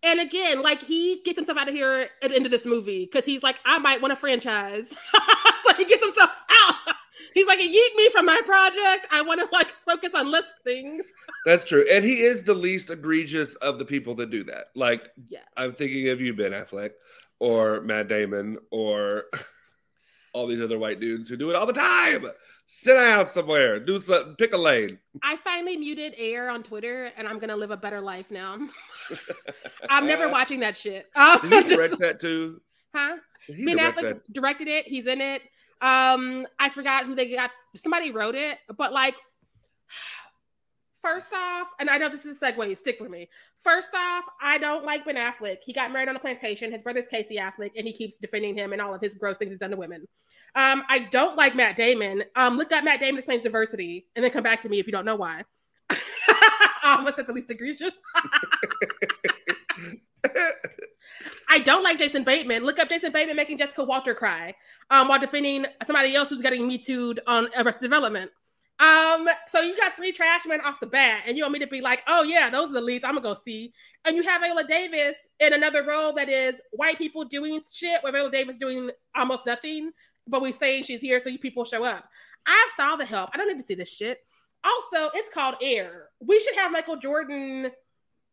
[0.04, 3.06] and again, like he gets himself out of here at the end of this movie
[3.06, 4.90] because he's like, I might want a franchise.
[5.66, 6.96] so he gets himself out.
[7.34, 9.08] He's like, yeet me from my project.
[9.12, 11.04] I want to like focus on less things.
[11.46, 14.68] That's true, and he is the least egregious of the people that do that.
[14.76, 15.40] Like, Yeah.
[15.58, 16.92] I'm thinking of you, Ben Affleck,
[17.40, 19.26] or Matt Damon, or
[20.34, 22.28] all these other white dudes who do it all the time.
[22.66, 24.98] Sit down somewhere, do something, pick a lane.
[25.22, 28.58] I finally muted Air on Twitter, and I'm gonna live a better life now.
[29.90, 31.08] I'm never watching that shit.
[31.16, 32.62] Um, Did you just- that too?
[32.96, 33.18] huh?
[33.48, 34.34] He Ben direct Affleck that?
[34.34, 34.86] directed it.
[34.88, 35.42] He's in it.
[35.82, 37.52] Um, I forgot who they got.
[37.76, 39.16] Somebody wrote it, but like,
[41.04, 42.78] first off, and I know this is a segue.
[42.78, 43.30] Stick with me.
[43.58, 45.58] First off, I don't like Ben Affleck.
[45.64, 46.72] He got married on a plantation.
[46.72, 49.52] His brother's Casey Affleck, and he keeps defending him and all of his gross things
[49.52, 50.08] he's done to women.
[50.56, 52.24] Um, I don't like Matt Damon.
[52.36, 54.94] Um, look up Matt Damon explains diversity, and then come back to me if you
[54.94, 55.44] don't know why.
[55.90, 57.94] I almost at the least egregious.
[61.50, 62.64] I don't like Jason Bateman.
[62.64, 64.56] Look up Jason Bateman making Jessica Walter cry
[64.90, 68.32] um, while defending somebody else who's getting me too'd on Arrested Development.
[68.80, 71.68] Um, so you got three trash men off the bat, and you want me to
[71.68, 73.74] be like, oh yeah, those are the leads I'm gonna go see.
[74.06, 78.12] And you have Viola Davis in another role that is white people doing shit, where
[78.12, 79.92] Viola Davis doing almost nothing,
[80.28, 82.10] but we saying she's here so you people show up.
[82.46, 83.30] I saw the help.
[83.34, 84.20] I don't need to see this shit.
[84.64, 86.10] Also, it's called Air.
[86.20, 87.72] We should have Michael Jordan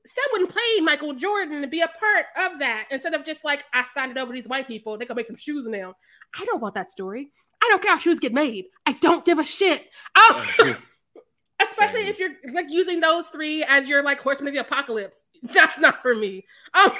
[0.06, 3.84] someone playing Michael Jordan to be a part of that instead of just like I
[3.84, 4.96] signed it over to these white people.
[4.96, 5.94] They gonna make some shoes now.
[6.38, 7.32] I don't want that story.
[7.62, 8.66] I don't care how shoes get made.
[8.86, 9.84] I don't give a shit.
[10.16, 10.42] Um,
[11.62, 12.08] especially Same.
[12.08, 15.22] if you're like using those three as your like horseman of the apocalypse.
[15.42, 16.44] That's not for me.
[16.74, 16.92] Um,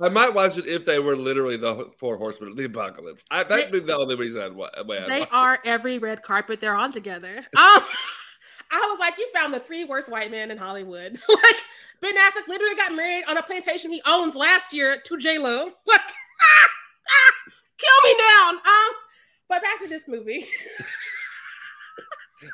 [0.00, 3.22] I might watch it if they were literally the four horsemen of the apocalypse.
[3.30, 6.22] I, that'd be the only reason I'd, wa- way I'd they watch are every red
[6.22, 7.36] carpet they're on together.
[7.36, 7.44] Um,
[8.72, 11.18] I was like, you found the three worst white men in Hollywood.
[11.28, 11.56] like
[12.00, 15.64] Ben Affleck literally got married on a plantation he owns last year to J Lo.
[15.86, 16.68] Like, ah,
[17.08, 18.50] ah, kill me now.
[18.50, 18.94] Um,
[19.50, 20.46] but back to this movie.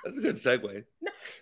[0.04, 0.84] That's a good segue.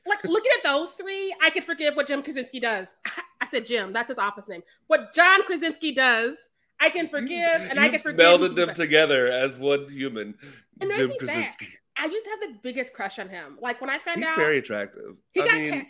[0.06, 2.88] like looking at those three, I could forgive what Jim Krasinski does.
[3.40, 4.62] I said Jim, that's his office name.
[4.86, 6.34] What John Krasinski does,
[6.80, 8.20] I can forgive, and I can forgive.
[8.20, 10.34] Melded them together as one human.
[10.80, 11.10] And Jim.
[11.18, 11.68] Krasinski.
[11.96, 13.58] I used to have the biggest crush on him.
[13.60, 15.16] Like when I found He's out very attractive.
[15.32, 15.86] he I got mean, ca-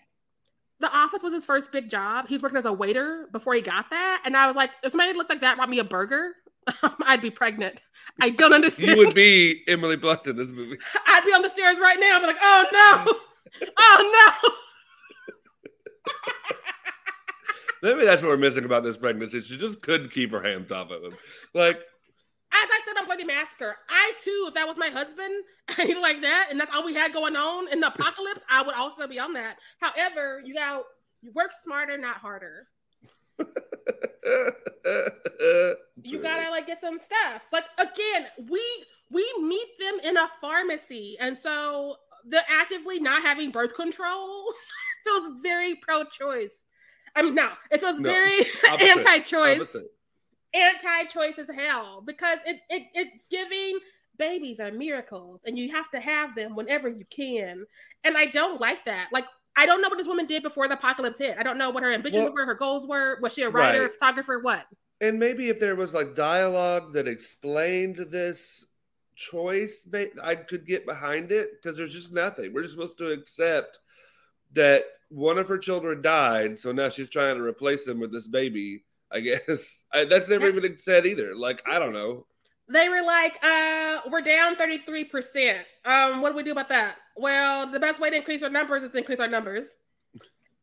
[0.80, 2.28] the office was his first big job.
[2.28, 5.12] He's working as a waiter before he got that, and I was like, if somebody
[5.16, 6.34] looked like that brought me a burger,
[7.06, 7.82] I'd be pregnant.
[8.20, 8.90] I don't understand.
[8.90, 10.78] you would be Emily Blunt in this movie.
[11.06, 12.16] I'd be on the stairs right now.
[12.16, 14.50] I'd be like, oh no, oh no.
[17.82, 19.42] Maybe that's what we're missing about this pregnancy.
[19.42, 21.12] She just couldn't keep her hands off of him.
[21.52, 21.82] Like, As
[22.52, 25.34] I said on Bloody Massacre, I too, if that was my husband,
[25.78, 28.62] and he like that, and that's all we had going on in the apocalypse, I
[28.62, 29.58] would also be on that.
[29.80, 30.84] However, you got
[31.20, 32.68] you work smarter, not harder.
[36.02, 37.48] You gotta like get some stuff.
[37.52, 38.62] Like again, we
[39.10, 41.96] we meet them in a pharmacy, and so
[42.28, 44.44] the actively not having birth control
[45.04, 46.52] feels very pro-choice.
[47.14, 49.90] I mean, no, it feels No, very opposite, anti-choice Opposite.
[50.54, 53.78] anti-choice as hell because it, it it's giving
[54.18, 57.64] babies are miracles and you have to have them whenever you can
[58.04, 60.74] and i don't like that like i don't know what this woman did before the
[60.74, 63.42] apocalypse hit i don't know what her ambitions Well- were her goals were was she
[63.42, 63.92] a writer Right.
[63.92, 64.66] photographer what
[65.00, 68.64] And maybe if there was like dialogue that explained this
[69.16, 69.86] choice,
[70.22, 72.52] I could get behind it because there's just nothing.
[72.52, 73.80] We're just supposed to accept
[74.52, 78.26] that one of her children died, so now she's trying to replace them with this
[78.28, 78.84] baby.
[79.12, 80.56] I guess I, that's never Yeah.
[80.56, 81.34] even said either.
[81.36, 82.26] Like I don't know.
[82.68, 87.66] they were like uh we're down 33% um what do we do about that well
[87.70, 89.76] the best way to increase our numbers is to increase our numbers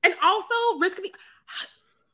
[0.03, 1.11] and also risk the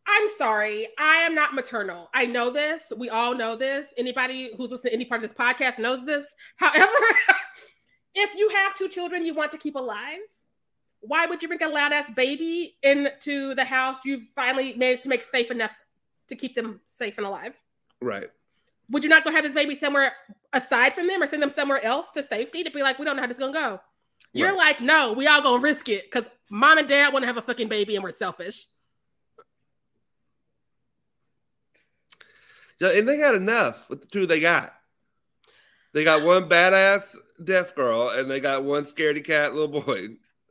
[0.08, 4.72] i'm sorry i am not maternal i know this we all know this anybody who's
[4.72, 6.92] listening to any part of this podcast knows this however
[8.16, 10.20] if you have two children you want to keep alive
[11.02, 15.10] why would you bring a loud ass baby into the house you've finally managed to
[15.10, 15.72] make safe enough
[16.28, 17.60] to keep them safe and alive?
[18.02, 18.30] Right.
[18.90, 20.14] Would you not go have this baby somewhere
[20.54, 23.16] aside from them or send them somewhere else to safety to be like, we don't
[23.16, 23.80] know how this is gonna go?
[24.34, 24.58] You're Right.
[24.58, 27.42] like, no, we all gonna risk it because mom and dad want to have a
[27.42, 28.66] fucking baby and we're selfish.
[32.80, 34.74] Yeah, and they had enough with the two they got.
[35.94, 40.10] They got one badass deaf girl, and they got one scaredy cat little boy.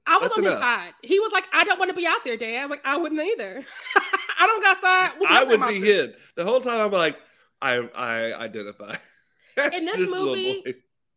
[0.09, 0.93] I was That's on his side.
[1.03, 2.63] He was like, I don't want to be out there, dad.
[2.65, 3.63] I'm like, I wouldn't either.
[4.41, 5.11] I don't got side.
[5.29, 6.81] I would be hid the whole time.
[6.81, 7.17] I'm like,
[7.61, 8.97] I I identify.
[9.73, 10.75] In this movie-.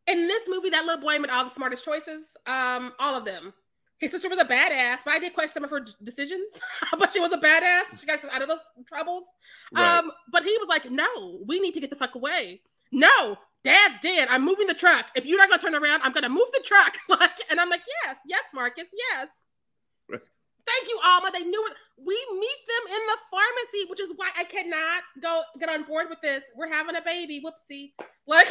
[0.10, 2.26] In this movie, that little boy made all the smartest choices.
[2.46, 3.54] Um, all of them.
[4.00, 6.60] His sister was a badass, but I did question some of her decisions.
[6.98, 8.00] but she was a badass.
[8.00, 9.26] She got us out of those troubles.
[9.74, 9.98] Right.
[9.98, 12.62] Um, but he was like, "No, we need to get the fuck away.
[12.92, 14.30] No, Dad's dead.
[14.32, 15.08] I'm moving the truck.
[15.16, 17.82] If you're not gonna turn around, I'm gonna move the truck." Like, and I'm like,
[18.06, 19.28] "Yes, yes, Marcus, yes."
[20.10, 20.22] Right.
[20.66, 21.32] Thank you, Alma.
[21.34, 21.74] They knew it.
[21.98, 26.08] We meet them in the pharmacy, which is why I cannot go get on board
[26.10, 26.44] with this.
[26.56, 27.44] We're having a baby.
[27.46, 27.92] Whoopsie.
[28.28, 28.48] Like.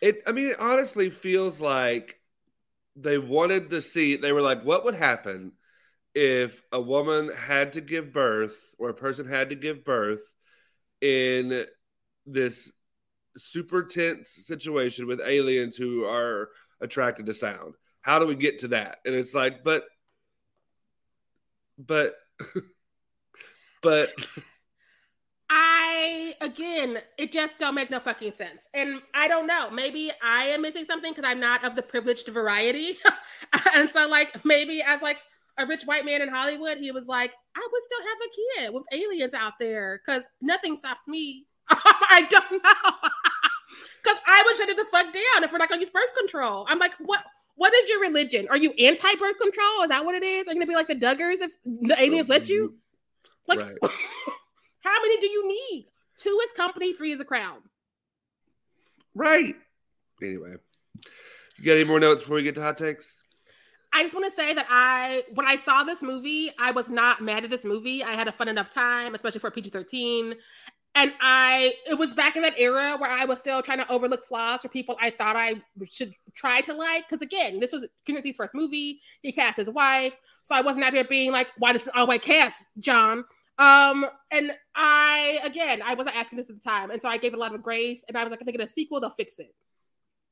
[0.00, 0.22] It.
[0.26, 2.20] I mean, it honestly feels like
[2.96, 4.16] they wanted to see.
[4.16, 5.52] They were like, what would happen
[6.14, 10.22] if a woman had to give birth, or a person had to give birth
[11.00, 11.64] in
[12.26, 12.70] this
[13.36, 17.74] super tense situation with aliens who are attracted to sound?
[18.00, 18.98] How do we get to that?
[19.04, 19.84] And it's like, but,
[21.78, 22.14] but,
[23.82, 24.10] but.
[25.50, 28.68] I again, it just don't make no fucking sense.
[28.72, 29.70] And I don't know.
[29.70, 32.96] Maybe I am missing something because I'm not of the privileged variety.
[33.74, 35.18] and so, like, maybe as like
[35.58, 38.30] a rich white man in Hollywood, he was like, I would still have a
[38.70, 41.46] kid with aliens out there because nothing stops me.
[41.68, 43.08] I don't know.
[44.02, 46.66] Because I would shut it the fuck down if we're not gonna use birth control.
[46.68, 47.24] I'm like, what?
[47.56, 48.46] What is your religion?
[48.50, 49.82] Are you anti-birth control?
[49.82, 50.46] Is that what it is?
[50.46, 52.74] Are you gonna be like the Duggars if the aliens let you?
[53.48, 53.60] Mm-hmm.
[53.60, 53.92] Like, Right.
[54.84, 55.88] How many do you need?
[56.16, 57.60] Two is company, three is a crowd.
[59.14, 59.54] Right.
[60.22, 60.54] Anyway,
[61.58, 63.22] you got any more notes before we get to hot takes?
[63.92, 67.22] I just want to say that I, when I saw this movie, I was not
[67.22, 68.02] mad at this movie.
[68.02, 70.34] I had a fun enough time, especially for PG 13.
[70.96, 74.26] And I, it was back in that era where I was still trying to overlook
[74.26, 77.08] flaws for people I thought I should try to like.
[77.08, 79.00] Because again, this was Kennedy's first movie.
[79.22, 80.14] He cast his wife.
[80.42, 83.24] So I wasn't out here being like, why does all white cast, John?
[83.58, 86.90] Um, and I, again, I wasn't asking this at the time.
[86.90, 88.04] And so I gave it a lot of grace.
[88.08, 89.54] And I was like, I think in a sequel, they'll fix it.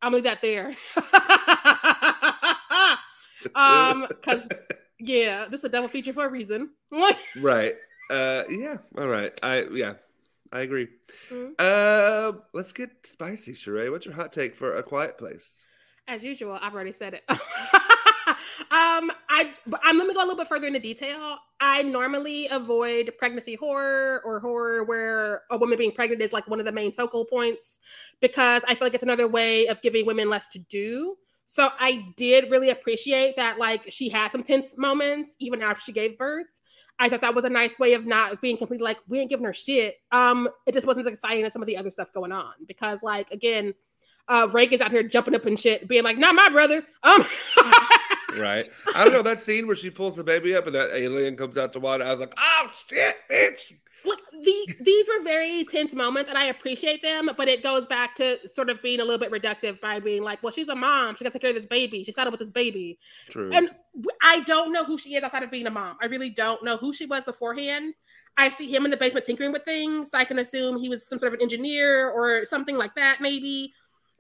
[0.01, 0.75] I'm gonna leave that there.
[3.55, 4.49] um, because
[4.99, 6.71] yeah, this is a double feature for a reason.
[7.41, 7.77] Right.
[8.11, 8.79] Uh yeah.
[8.99, 9.33] All right.
[9.43, 9.95] I yeah.
[10.53, 10.89] I agree.
[11.31, 11.53] Mhm.
[11.59, 13.91] Uh let's get spicy, Sharai.
[13.91, 15.65] What's your hot take for a quiet place?
[16.09, 17.23] As usual, I've already said it.
[18.71, 21.39] um, I I'm let me go a little bit further into detail.
[21.61, 26.59] I normally avoid pregnancy horror or horror where a woman being pregnant is like one
[26.59, 27.79] of the main focal points
[28.21, 31.17] because I feel like it's another way of giving women less to do.
[31.47, 35.93] So I did really appreciate that, like she had some tense moments even after she
[35.93, 36.47] gave birth.
[36.99, 39.45] I thought that was a nice way of not being completely like we ain't giving
[39.45, 39.97] her shit.
[40.13, 43.03] Um, it just wasn't as exciting as some of the other stuff going on because,
[43.03, 43.75] like, again,
[44.29, 47.25] uh, Regan's out here jumping up and shit, being like, "Not my brother." Um,
[48.39, 48.69] Right.
[48.95, 51.57] I don't know that scene where she pulls the baby up and that alien comes
[51.57, 52.05] out the water.
[52.05, 53.73] I was like, oh shit, bitch.
[54.05, 57.31] look, the, these were very tense moments, and I appreciate them.
[57.37, 60.43] But it goes back to sort of being a little bit reductive by being like,
[60.43, 61.17] "Well, she's a mom.
[61.17, 62.05] She got to take care of this baby.
[62.05, 63.51] She settled with this baby." True.
[63.53, 63.71] And
[64.23, 65.97] I don't know who she is outside of being a mom.
[66.03, 67.95] I really don't know who she was beforehand.
[68.37, 70.11] I see him in the basement tinkering with things.
[70.11, 73.21] So I can assume he was some sort of an engineer or something like that,
[73.21, 73.73] maybe.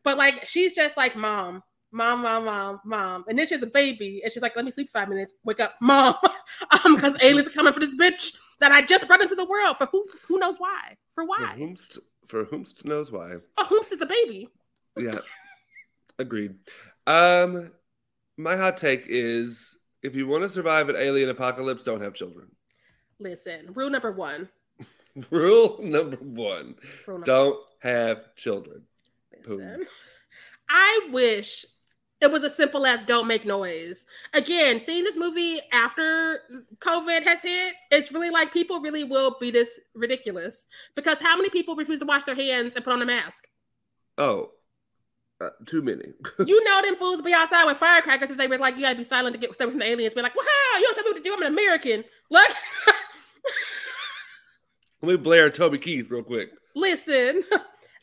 [0.04, 3.24] But like, she's just like, mom, mom, mom, mom, mom.
[3.28, 5.34] And then she has a baby, and she's like, let me sleep five minutes.
[5.44, 6.14] Wake up, mom,
[6.84, 9.76] um, because aliens are coming for this bitch that I just brought into the world
[9.76, 10.96] for who who knows why?
[11.14, 11.52] For why?
[11.52, 13.34] for whomst for whomst knows why.
[13.58, 14.48] For whom's is the baby?
[14.96, 15.18] Yeah.
[16.18, 16.54] Agreed.
[17.06, 17.72] Um
[18.36, 22.48] my hot take is if you want to survive an alien apocalypse, don't have children.
[23.18, 24.48] Listen, rule number one.
[25.30, 26.74] Rule number one.
[27.06, 28.82] Rule number Don't have children.
[29.46, 29.84] Listen,
[30.70, 31.66] I wish
[32.22, 34.06] it was as simple as don't make noise.
[34.32, 36.40] Again, seeing this movie after
[36.78, 41.50] COVID has hit, it's really like people really will be this ridiculous because how many
[41.50, 43.46] people refuse to wash their hands and put on a mask?
[44.16, 44.52] Oh.
[45.40, 46.04] Uh, too many.
[46.46, 49.02] You know them fools be outside with firecrackers if they were like, you gotta be
[49.04, 50.14] silent to get stuff from the aliens.
[50.14, 50.78] Be like, wow.
[50.78, 51.34] You don't tell me what to do.
[51.34, 52.04] I'm an American.
[52.30, 52.48] Look,
[55.02, 56.50] Let me blare Toby Keith real quick.
[56.76, 57.42] listen.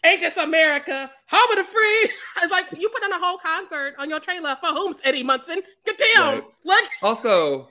[0.06, 2.12] Ain't just America, home of the free.
[2.44, 5.62] It's like you put on a whole concert on your trailer for whom's Eddie Munson.
[5.86, 6.36] Get down.
[6.36, 6.44] Right.
[6.64, 7.68] Like Also,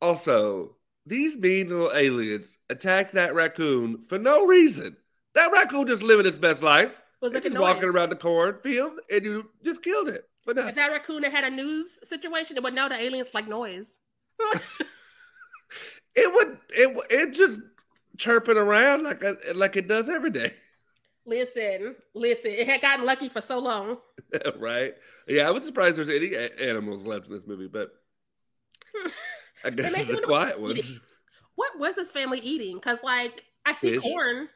[0.00, 4.96] also, these mean little aliens attacked that raccoon for no reason.
[5.34, 7.00] That raccoon just living its best life.
[7.20, 10.24] was It's just walking around the cornfield, and you just killed it.
[10.46, 13.46] But If that raccoon had had a news situation, it would know the aliens like
[13.46, 13.98] noise.
[16.14, 16.58] It would.
[16.70, 17.60] It it just
[18.18, 20.52] chirping around like a, like it does every day,
[21.26, 22.52] listen, listen.
[22.52, 23.98] It had gotten lucky for so long.
[24.58, 24.94] right?
[25.26, 27.90] Yeah, I was surprised there's any a- animals left in this movie, but
[29.64, 31.00] I guess me the quiet what ones.
[31.54, 32.76] What was this family eating?
[32.76, 34.02] Because like I see Fish.
[34.02, 34.48] corn.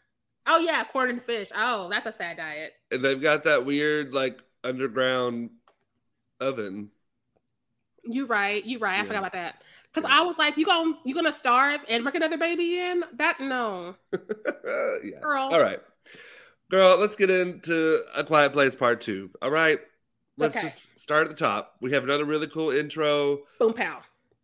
[0.46, 1.50] Oh yeah, corn and fish.
[1.54, 2.72] Oh, that's a sad diet.
[2.90, 5.50] And they've got that weird like underground
[6.40, 6.90] oven.
[8.04, 8.64] You right.
[8.64, 8.94] You right.
[8.94, 9.04] I Yeah.
[9.04, 9.62] forgot about that.
[9.92, 10.18] Because Yeah.
[10.18, 13.04] I was like, you gonna you gonna starve and bring another baby in?
[13.14, 15.20] That no, yeah.
[15.22, 15.48] girl.
[15.50, 15.80] All right.
[16.70, 19.30] Girl, let's get into A Quiet Place Part 2.
[19.42, 19.80] All right.
[20.36, 20.66] Let's Okay.
[20.68, 21.76] just start at the top.
[21.80, 23.40] We have another really cool intro.
[23.58, 24.02] Boom pow.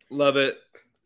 [0.09, 0.57] Love it.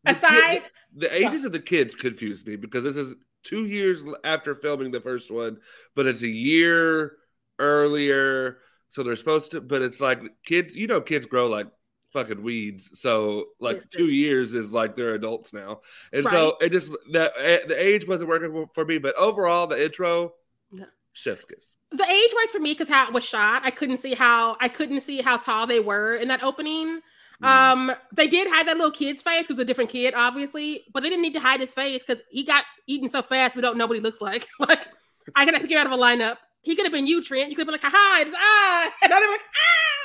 [0.03, 0.63] The kid- Aside,
[0.95, 5.01] the, ages of the kids confuse me because this is two years after filming the
[5.01, 5.57] first one,
[5.95, 7.18] but it's a year
[7.59, 8.59] earlier.
[8.89, 11.68] So they're supposed to, but it's like kids, you know, kids grow like
[12.13, 12.89] fucking weeds.
[12.93, 13.89] So like Listen.
[13.91, 15.82] two years is like they're adults now.
[16.13, 19.84] And so it just, that eh, the age wasn't working for me, but overall, the
[19.84, 20.34] intro,
[20.72, 20.86] No.
[21.91, 23.61] The age worked for me because how it was shot.
[23.66, 27.01] I couldn't see how I couldn't see how tall they were in that opening.
[27.43, 27.47] Mm.
[27.47, 31.09] Um, they did hide that little kid's face because a different kid, obviously, but they
[31.09, 33.86] didn't need to hide his face because he got eaten so fast we don't know
[33.86, 34.47] what he looks like.
[34.59, 34.88] like
[35.36, 36.38] I to get out of a lineup.
[36.61, 37.49] He could have been you, Trent.
[37.49, 39.95] You could have been like, "Hi, it's ah," and I'd have been like, "Ah."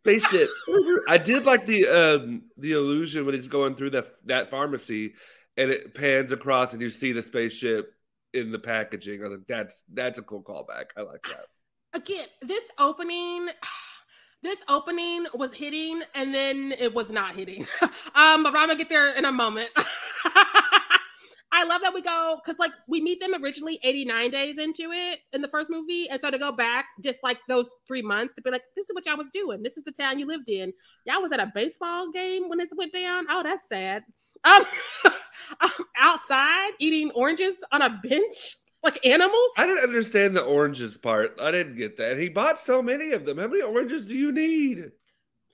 [0.00, 0.48] Spaceship.
[1.08, 5.14] I did like the um the illusion when he's going through that that pharmacy
[5.56, 7.92] and it pans across and you see the spaceship
[8.34, 9.20] in the packaging.
[9.20, 10.86] I was like, that's that's a cool callback.
[10.96, 11.46] I like that.
[11.94, 13.48] Again, this opening,
[14.42, 17.66] this opening was hitting, and then it was not hitting.
[17.82, 19.70] um, but I'm gonna get there in a moment.
[21.50, 25.20] I love that we go because like we meet them originally 89 days into it
[25.32, 28.42] in the first movie, and so to go back just like those three months to
[28.42, 29.62] be like, this is what y'all was doing.
[29.62, 30.72] This is the town you lived in.
[31.06, 33.26] Y'all was at a baseball game when this went down.
[33.30, 34.04] Oh, that's sad.
[34.44, 34.64] Um,
[35.98, 39.50] outside eating oranges on a bench like animals.
[39.56, 41.36] I didn't understand the oranges part.
[41.40, 42.18] I didn't get that.
[42.18, 43.38] He bought so many of them.
[43.38, 44.90] How many oranges do you need?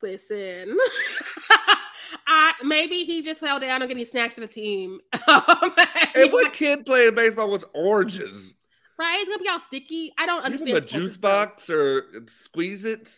[0.03, 0.77] Listen,
[2.27, 5.01] I maybe he just held down on getting snacks for the team.
[5.29, 5.73] Um,
[6.15, 8.55] And what kid playing baseball with oranges?
[8.99, 9.19] right?
[9.21, 10.13] It's gonna be all sticky.
[10.19, 10.77] I don't Give understand.
[10.77, 13.11] him a juice box or squeeze it.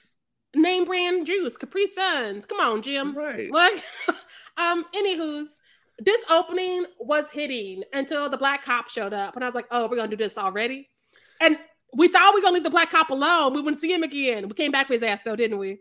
[0.54, 2.46] Name brand juice, Capri Suns.
[2.46, 3.14] Come on, Jim.
[3.16, 3.50] Right.
[3.50, 3.82] Like,
[4.56, 5.58] um, anywho's
[5.98, 9.88] this opening was hitting until the black cop showed up, and I was like, oh,
[9.88, 10.88] we're gonna do this already.
[11.40, 11.58] And
[11.94, 13.54] we thought we were gonna leave the black cop alone.
[13.54, 14.48] We wouldn't see him again.
[14.48, 15.78] We came back with his ass though, didn't we?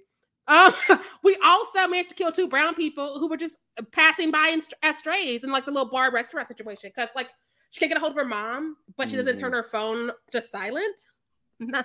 [0.47, 0.73] Um,
[1.23, 3.57] we also managed to kill two brown people who were just
[3.91, 6.91] passing by in, as strays in like the little bar restaurant situation.
[6.95, 7.29] Because like
[7.71, 10.41] she can't get a hold of her mom, but she doesn't turn her phone to
[10.41, 10.95] silent.
[11.57, 11.81] No,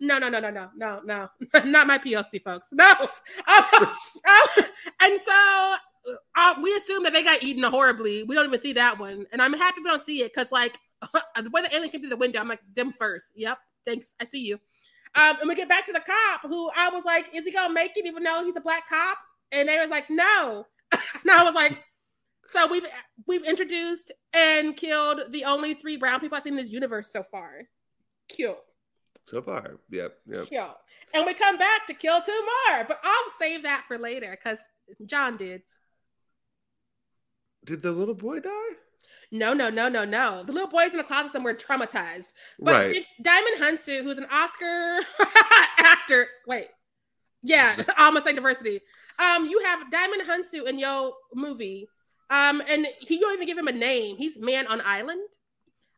[0.00, 1.28] no, no, no, no, no, no, no, no,
[1.64, 2.66] not my PLC folks.
[2.72, 2.92] No.
[3.46, 4.64] Um, um,
[5.00, 5.76] and so
[6.36, 8.22] uh, we assume that they got eaten horribly.
[8.22, 10.78] We don't even see that one, and I'm happy we don't see it because, like,
[11.12, 13.28] the way the alien came through the window, I'm like, them first.
[13.34, 14.14] Yep, thanks.
[14.20, 14.58] I see you.
[15.16, 17.72] Um, and we get back to the cop, who I was like, is he gonna
[17.72, 19.18] make it, even though he's a black cop?
[19.52, 20.66] And they was like, no.
[20.92, 21.84] and I was like,
[22.46, 22.86] so we've
[23.26, 27.22] we've introduced and killed the only three brown people I've seen in this universe so
[27.22, 27.62] far.
[28.28, 28.56] Cute.
[29.26, 29.78] So far.
[29.90, 30.14] Yep.
[30.26, 30.48] Yep.
[30.48, 30.62] Cute.
[31.14, 34.58] And we come back to kill two more, but I'll save that for later because
[35.06, 35.62] John did.
[37.64, 38.50] Did the little boy die?
[39.30, 40.44] No, no, no, no, no.
[40.44, 42.34] The little boy's in a closet somewhere traumatized.
[42.58, 43.04] But right.
[43.22, 45.00] Diamond Hounsou, who's an Oscar
[45.78, 46.68] actor, wait,
[47.42, 48.80] yeah, almost like diversity.
[49.18, 51.88] Um, you have Diamond Hounsou in your movie,
[52.30, 54.16] um, and he you don't even give him a name.
[54.16, 55.20] He's Man on Island.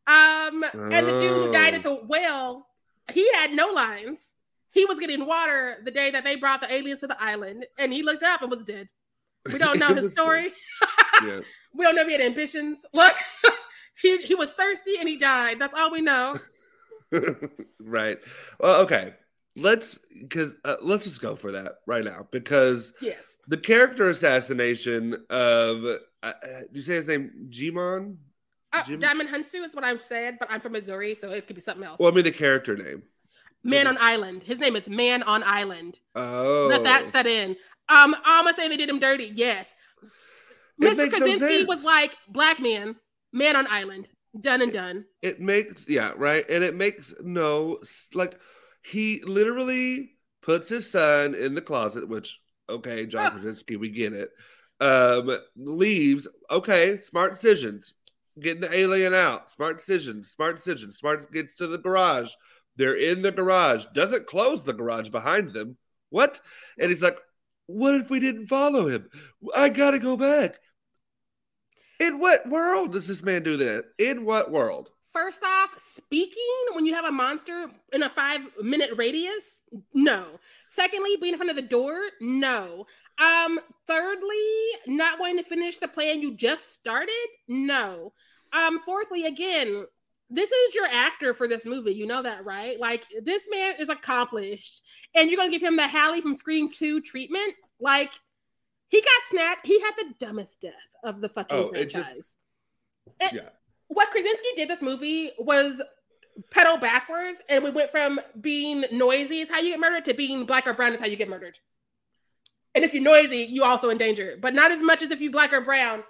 [0.06, 2.66] Um, and the dude who died at the well,
[3.12, 4.32] he had no lines.
[4.70, 7.92] He was getting water the day that they brought the aliens to the island, and
[7.92, 8.88] he looked up and was dead.
[9.52, 10.52] We don't know his story.
[11.24, 11.40] yeah.
[11.74, 12.84] We don't know if he had ambitions.
[12.92, 13.14] Look,
[14.00, 15.58] he, he was thirsty and he died.
[15.58, 16.36] That's all we know.
[17.80, 18.18] right.
[18.60, 19.14] Well, okay.
[19.58, 23.36] Let's because uh, let's just go for that right now because Yes.
[23.48, 26.32] the character assassination of uh, uh,
[26.72, 28.16] you say his name Djimon.
[28.74, 31.56] Uh, Jim- Diamond Hounsou is what I've said, but I'm from Missouri, so it could
[31.56, 31.98] be something else.
[31.98, 33.02] Well, I mean the character name.
[33.64, 34.42] Man on Island.
[34.42, 35.98] His name is Man on Island.
[36.14, 37.56] Oh, Let that set in.
[37.88, 39.32] Um, I'm gonna say they did him dirty.
[39.34, 39.72] Yes.
[40.80, 41.10] It Mr.
[41.10, 42.96] Krasinski was like black man,
[43.32, 44.08] man on island.
[44.38, 45.04] Done and done.
[45.22, 46.48] It makes yeah, right?
[46.50, 47.78] And it makes no
[48.12, 48.38] like
[48.84, 50.10] he literally
[50.42, 54.30] puts his son in the closet, which okay, John Krasinski, we get it.
[54.80, 57.94] Um, leaves, okay, smart decisions.
[58.38, 60.98] Getting the alien out, smart decisions, smart decisions.
[60.98, 62.32] Smart gets to the garage.
[62.76, 65.78] They're in the garage, doesn't close the garage behind them.
[66.10, 66.40] What?
[66.78, 67.16] And he's like,
[67.66, 69.10] What if we didn't follow him?
[69.54, 70.60] I gotta go back.
[71.98, 73.86] In what world does this man do that?
[73.98, 74.90] In what world?
[75.12, 76.42] First off, speaking
[76.74, 79.60] when you have a monster in a five minute radius,
[79.94, 80.38] no.
[80.70, 82.86] Secondly, being in front of the door, no.
[83.18, 88.12] Um, thirdly, not wanting to finish the plan you just started, no.
[88.52, 89.86] Um, fourthly, again,
[90.28, 91.94] this is your actor for this movie.
[91.94, 92.78] You know that, right?
[92.78, 94.82] Like this man is accomplished,
[95.14, 97.54] and you're gonna give him the Hallie from Scream 2 treatment.
[97.80, 98.10] Like
[98.88, 99.66] he got snapped.
[99.66, 100.72] He had the dumbest death
[101.04, 102.36] of the fucking oh, franchise.
[103.20, 103.48] Just, yeah.
[103.88, 105.80] What Krasinski did this movie was
[106.50, 110.44] pedal backwards, and we went from being noisy is how you get murdered to being
[110.44, 111.58] black or brown is how you get murdered.
[112.74, 115.30] And if you're noisy, you also in danger, but not as much as if you
[115.30, 116.02] black or brown.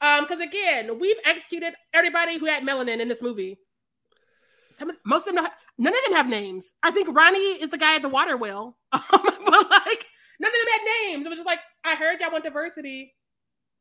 [0.00, 3.58] Um, because again, we've executed everybody who had melanin in this movie.
[4.76, 5.46] Some most of them,
[5.78, 6.72] none of them have names.
[6.82, 10.06] I think Ronnie is the guy at the water well, but like
[10.40, 11.26] none of them had names.
[11.26, 13.14] It was just like I heard y'all want diversity.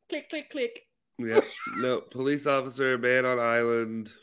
[0.09, 0.81] Click, click, click.
[1.17, 1.41] Yeah,
[1.77, 4.13] no police officer, man on island.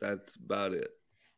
[0.00, 0.88] That's about it.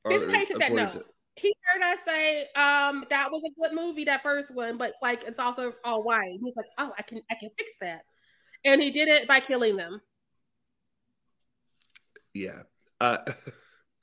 [0.09, 1.07] This is how that note.
[1.37, 5.25] He heard us say, um, that was a good movie, that first one, but like
[5.25, 6.39] it's also all white.
[6.43, 8.03] He's like, oh, I can I can fix that.
[8.65, 10.01] And he did it by killing them.
[12.35, 12.63] Yeah.
[13.01, 13.19] Uh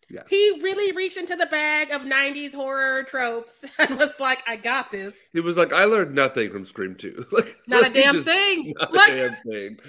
[0.10, 0.24] Yeah.
[0.30, 4.90] He really reached into the bag of 90s horror tropes and was like, I got
[4.90, 5.30] this.
[5.34, 7.26] He was like, I learned nothing from Scream 2.
[7.32, 8.74] like, not a damn thing.
[8.80, 9.80] Not like, a damn thing.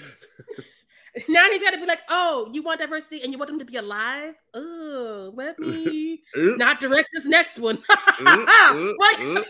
[1.29, 3.65] now he's got to be like, oh, you want diversity and you want them to
[3.65, 4.35] be alive?
[4.55, 7.79] Oh, let me not direct this next one.
[8.21, 9.47] like,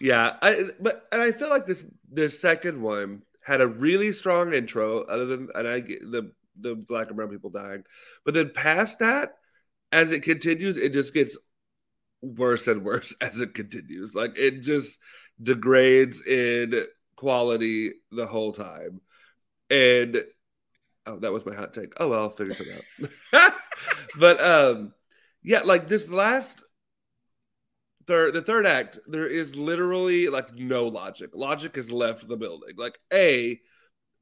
[0.00, 4.52] yeah, I but and I feel like this this second one had a really strong
[4.54, 7.84] intro, other than and I get the the black and brown people dying.
[8.24, 9.34] But then past that,
[9.92, 11.36] as it continues, it just gets
[12.20, 14.14] worse and worse as it continues.
[14.14, 14.98] Like it just
[15.42, 16.84] degrades in
[17.16, 19.00] quality the whole time.
[19.70, 20.22] And
[21.06, 21.94] oh, that was my hot take.
[21.98, 22.76] Oh well, I'll figure something
[23.34, 23.52] out.
[24.18, 24.92] but um,
[25.42, 26.62] yeah, like this last
[28.06, 31.30] third, the third act, there is literally like no logic.
[31.34, 32.74] Logic has left the building.
[32.76, 33.60] Like a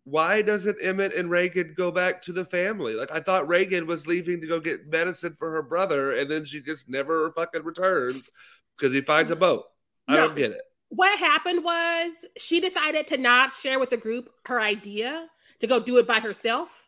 [0.04, 2.94] why doesn't Emmett and Regan go back to the family?
[2.94, 6.44] Like I thought Regan was leaving to go get medicine for her brother, and then
[6.44, 8.30] she just never fucking returns
[8.76, 9.64] because he finds a boat.
[10.08, 10.62] I no, don't get it.
[10.88, 15.28] What happened was she decided to not share with the group her idea
[15.60, 16.81] to go do it by herself.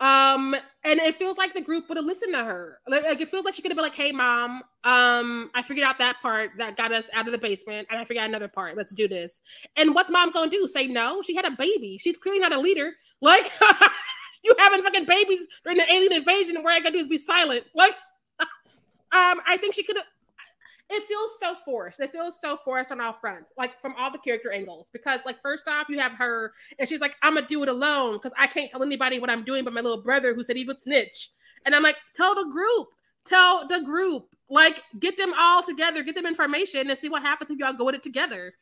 [0.00, 2.78] Um, and it feels like the group would have listened to her.
[2.86, 5.98] Like, it feels like she could have been like, "Hey, mom, um, I figured out
[5.98, 8.76] that part that got us out of the basement, and I figured out another part.
[8.76, 9.40] Let's do this."
[9.76, 10.68] And what's mom gonna do?
[10.68, 11.20] Say no?
[11.22, 11.98] She had a baby.
[11.98, 12.92] She's clearly not a leader.
[13.20, 13.50] Like,
[14.44, 17.64] you having fucking babies during the alien invasion, where I gotta do is be silent.
[17.74, 17.96] Like,
[18.40, 20.06] um, I think she could have
[20.90, 22.00] it feels so forced.
[22.00, 24.88] It feels so forced on all fronts, like from all the character angles.
[24.92, 28.14] Because, like, first off, you have her, and she's like, "I'm gonna do it alone
[28.14, 30.64] because I can't tell anybody what I'm doing." But my little brother, who said he
[30.64, 31.30] would snitch,
[31.64, 32.88] and I'm like, "Tell the group,
[33.24, 37.50] tell the group, like, get them all together, get them information, and see what happens
[37.50, 38.54] if y'all go at it together."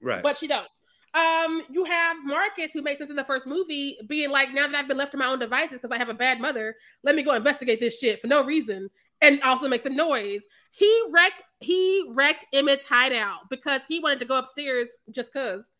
[0.00, 0.22] Right.
[0.22, 0.68] But she don't.
[1.14, 4.74] Um, you have Marcus, who made sense in the first movie, being like, now that
[4.74, 7.22] I've been left to my own devices because I have a bad mother, let me
[7.22, 8.88] go investigate this shit for no reason,
[9.20, 10.42] and also makes a noise.
[10.70, 15.70] He wrecked he wrecked Emmett's hideout because he wanted to go upstairs just cause.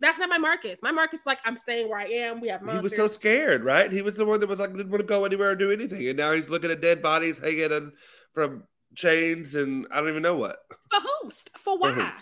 [0.00, 0.80] That's not my Marcus.
[0.82, 2.40] My Marcus is like, I'm staying where I am.
[2.40, 2.80] We have monsters.
[2.80, 3.90] He was so scared, right?
[3.90, 6.08] He was the one that was like, didn't want to go anywhere or do anything,
[6.08, 7.92] and now he's looking at dead bodies hanging in,
[8.32, 8.62] from
[8.94, 10.60] chains and I don't even know what.
[10.90, 12.12] For host for why?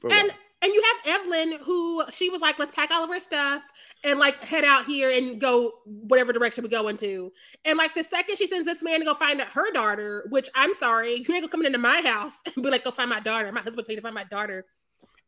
[0.00, 0.32] For and?
[0.64, 3.62] And you have Evelyn, who she was like, let's pack all of her stuff
[4.02, 7.30] and like head out here and go whatever direction we go into.
[7.66, 10.72] And like the second she sends this man to go find her daughter, which I'm
[10.72, 13.52] sorry, you ain't coming into my house and be like, go find my daughter.
[13.52, 14.64] My husband tell you to find my daughter.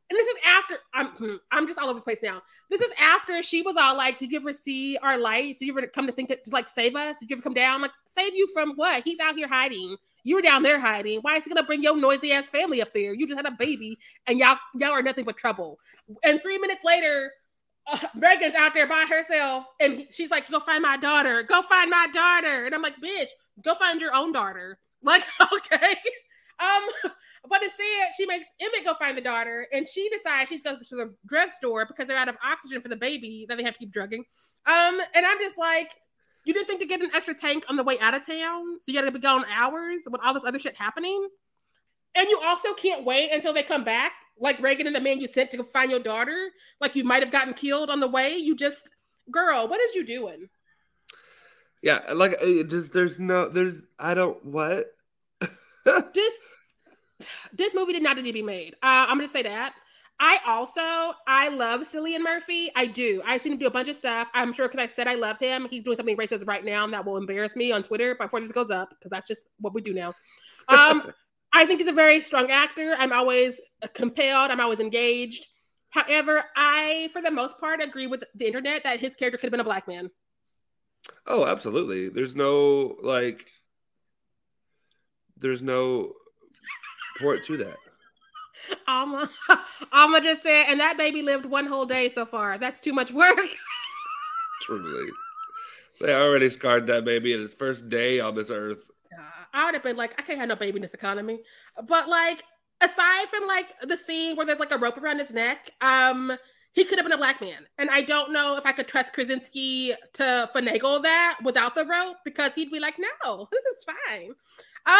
[0.08, 2.40] And this is after I'm hmm, I'm just all over the place now.
[2.70, 5.58] This is after she was all like, Did you ever see our lights?
[5.58, 7.18] Did you ever come to think to like save us?
[7.18, 7.82] Did you ever come down?
[7.82, 9.02] Like, save you from what?
[9.04, 9.96] He's out here hiding.
[10.26, 11.20] You were down there hiding.
[11.20, 13.14] Why is he gonna bring your noisy ass family up there?
[13.14, 13.96] You just had a baby
[14.26, 15.78] and y'all y'all are nothing but trouble.
[16.24, 17.30] And three minutes later,
[17.86, 21.44] uh, Regan's out there by herself, and she's like, "Go find my daughter.
[21.44, 23.28] Go find my daughter." And I'm like, "Bitch,
[23.62, 25.22] go find your own daughter." Like,
[25.52, 25.94] okay.
[26.58, 27.12] Um,
[27.48, 30.96] but instead, she makes Emmett go find the daughter, and she decides she's going to
[30.96, 33.92] the drugstore because they're out of oxygen for the baby that they have to keep
[33.92, 34.24] drugging.
[34.66, 35.92] Um, and I'm just like,
[36.46, 38.92] You didn't think to get an extra tank on the way out of town, so
[38.92, 41.28] you got to be gone hours with all this other shit happening.
[42.14, 45.26] And you also can't wait until they come back, like Regan and the man you
[45.26, 46.50] sent to find your daughter.
[46.80, 48.36] Like you might have gotten killed on the way.
[48.36, 48.90] You just,
[49.30, 50.48] girl, what is you doing?
[51.82, 54.86] Yeah, like it just there's no there's I don't what
[55.84, 56.32] this
[57.52, 58.74] this movie did not need to be made.
[58.82, 59.74] Uh, I'm gonna say that.
[60.18, 62.70] I also I love Cillian Murphy.
[62.74, 63.22] I do.
[63.26, 64.28] I've seen him do a bunch of stuff.
[64.32, 65.66] I'm sure because I said I love him.
[65.70, 68.70] He's doing something racist right now that will embarrass me on Twitter before this goes
[68.70, 70.14] up because that's just what we do now.
[70.68, 71.12] Um,
[71.52, 72.96] I think he's a very strong actor.
[72.98, 73.60] I'm always
[73.94, 74.50] compelled.
[74.50, 75.48] I'm always engaged.
[75.90, 79.52] However, I, for the most part, agree with the internet that his character could have
[79.52, 80.10] been a black man.
[81.26, 82.08] Oh, absolutely.
[82.08, 83.46] There's no like.
[85.38, 86.14] There's no
[87.18, 87.76] point to that.
[88.86, 89.28] Alma,
[89.92, 92.58] Alma just said, and that baby lived one whole day so far.
[92.58, 93.38] That's too much work.
[94.62, 95.10] Truly.
[96.00, 98.90] They already scarred that baby in its first day on this earth.
[99.12, 101.40] Uh, I would have been like, I can't have no baby in this economy.
[101.86, 102.42] But like,
[102.80, 106.36] aside from like the scene where there's like a rope around his neck, um,
[106.76, 107.66] he could have been a black man.
[107.78, 112.18] And I don't know if I could trust Krasinski to finagle that without the rope
[112.22, 114.30] because he'd be like, no, this is fine.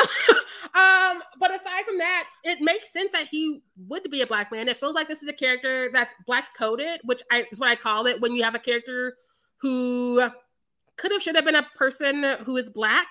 [0.75, 4.69] um, but aside from that, it makes sense that he would be a black man.
[4.69, 7.77] It feels like this is a character that's black coded, which I, is what I
[7.77, 9.19] call it when you have a character
[9.59, 10.23] who
[10.97, 13.09] could have should have been a person who is black.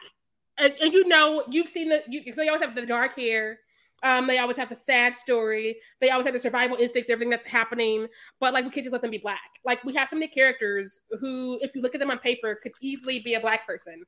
[0.57, 3.59] And, and you know, you've seen the you, they always have the dark hair.
[4.05, 5.77] Um, they always have the sad story.
[5.99, 8.07] They always have the survival instincts, everything that's happening.
[8.39, 9.59] But like, we can't just let them be black.
[9.65, 12.73] Like, we have so many characters who, if you look at them on paper, could
[12.79, 14.03] easily be a black person.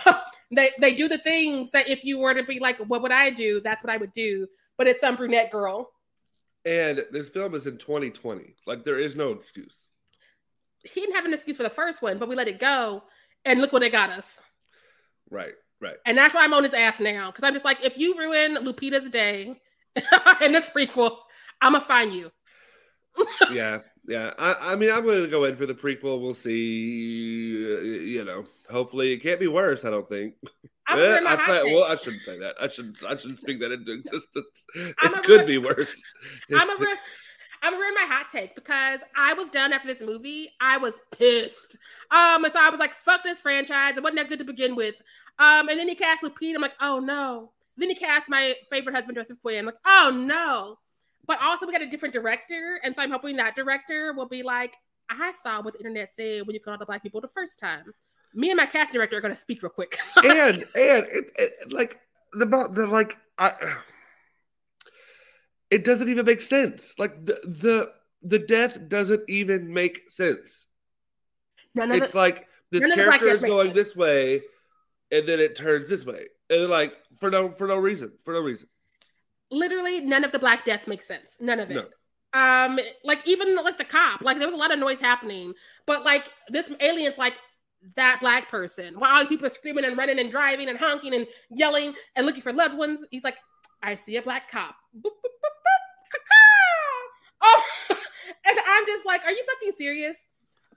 [0.52, 3.28] they they do the things that if you were to be like, what would I
[3.28, 3.60] do?
[3.60, 4.46] That's what I would do.
[4.78, 5.90] But it's some brunette girl.
[6.64, 8.54] And this film is in 2020.
[8.66, 9.88] Like there is no excuse.
[10.82, 13.04] He didn't have an excuse for the first one, but we let it go,
[13.44, 14.40] and look what it got us.
[15.30, 15.52] Right,
[15.82, 15.96] right.
[16.06, 18.56] And that's why I'm on his ass now because I'm just like, if you ruin
[18.56, 19.60] Lupita's day
[20.40, 21.16] in this prequel,
[21.60, 22.30] I'm gonna find you.
[23.52, 24.32] yeah, yeah.
[24.38, 26.20] I, I mean, I'm to go in for the prequel.
[26.20, 27.56] We'll see.
[28.10, 29.84] You know, hopefully it can't be worse.
[29.84, 30.34] I don't think.
[30.88, 32.56] I'm Eh, my I'd say, well, I shouldn't say that.
[32.60, 34.64] I should I shouldn't speak that into existence.
[34.74, 36.02] It could be worse.
[36.52, 36.96] I'm a re-
[37.62, 40.50] I'm ruin my hot take because I was done after this movie.
[40.60, 41.78] I was pissed.
[42.10, 43.96] Um, and so I was like, fuck this franchise.
[43.96, 44.96] It wasn't that good to begin with.
[45.38, 46.54] Um, and then he cast Lupita.
[46.54, 47.52] I'm like, oh no.
[47.76, 49.60] Then he cast my favorite husband, Joseph Quinn.
[49.60, 50.78] I'm like, oh no.
[51.26, 54.42] But also we got a different director, and so I'm hoping that director will be
[54.42, 54.74] like,
[55.08, 57.92] I saw what the internet said when you called the black people the first time.
[58.34, 59.98] Me and my cast director are gonna speak real quick.
[60.16, 62.00] and and it, it, like
[62.32, 63.52] the the like I,
[65.70, 66.94] it doesn't even make sense.
[66.98, 70.66] Like the the the death doesn't even make sense.
[71.74, 73.74] None of It's it, like this the character is going sense.
[73.74, 74.42] this way,
[75.12, 78.40] and then it turns this way, and like for no for no reason, for no
[78.40, 78.68] reason.
[79.50, 81.36] literally none of the black death makes sense.
[81.38, 81.74] None of it.
[81.74, 81.86] No.
[82.34, 85.52] Um, like even like the cop, like there was a lot of noise happening,
[85.86, 87.34] but like this alien's like
[87.96, 88.98] that black person.
[88.98, 92.26] While all these people are screaming and running and driving and honking and yelling and
[92.26, 93.36] looking for loved ones, he's like,
[93.82, 94.76] I see a black cop.
[94.96, 96.18] Boop, boop, boop.
[97.42, 97.62] Oh,
[98.46, 100.16] and I'm just like, are you fucking serious?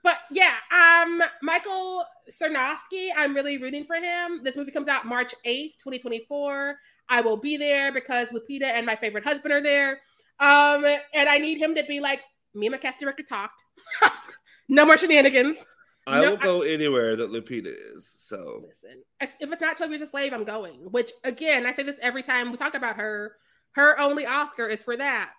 [0.06, 4.40] But yeah, um, Michael Sarnoski, I'm really rooting for him.
[4.44, 6.76] This movie comes out March 8th, 2024.
[7.08, 9.98] I will be there because Lupita and my favorite husband are there.
[10.38, 12.20] Um, and I need him to be like,
[12.54, 13.64] me and my cast director talked.
[14.68, 15.66] no more shenanigans.
[16.06, 18.08] I No, will go anywhere that Lupita is.
[18.08, 20.92] So Listen, if if it's not 12 Years a Slave, I'm going.
[20.92, 23.32] Which, again, I say this every time we talk about her.
[23.72, 25.32] Her only Oscar is for that.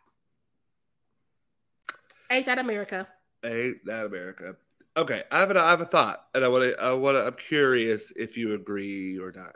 [2.30, 3.08] Ain't that America?
[3.50, 4.56] Ain't that America?
[4.96, 7.26] Okay, I have a, I have a thought, and I want to I want to
[7.26, 9.56] I'm curious if you agree or not.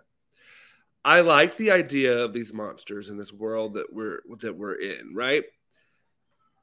[1.03, 5.13] I like the idea of these monsters in this world that we're that we're in,
[5.15, 5.43] right?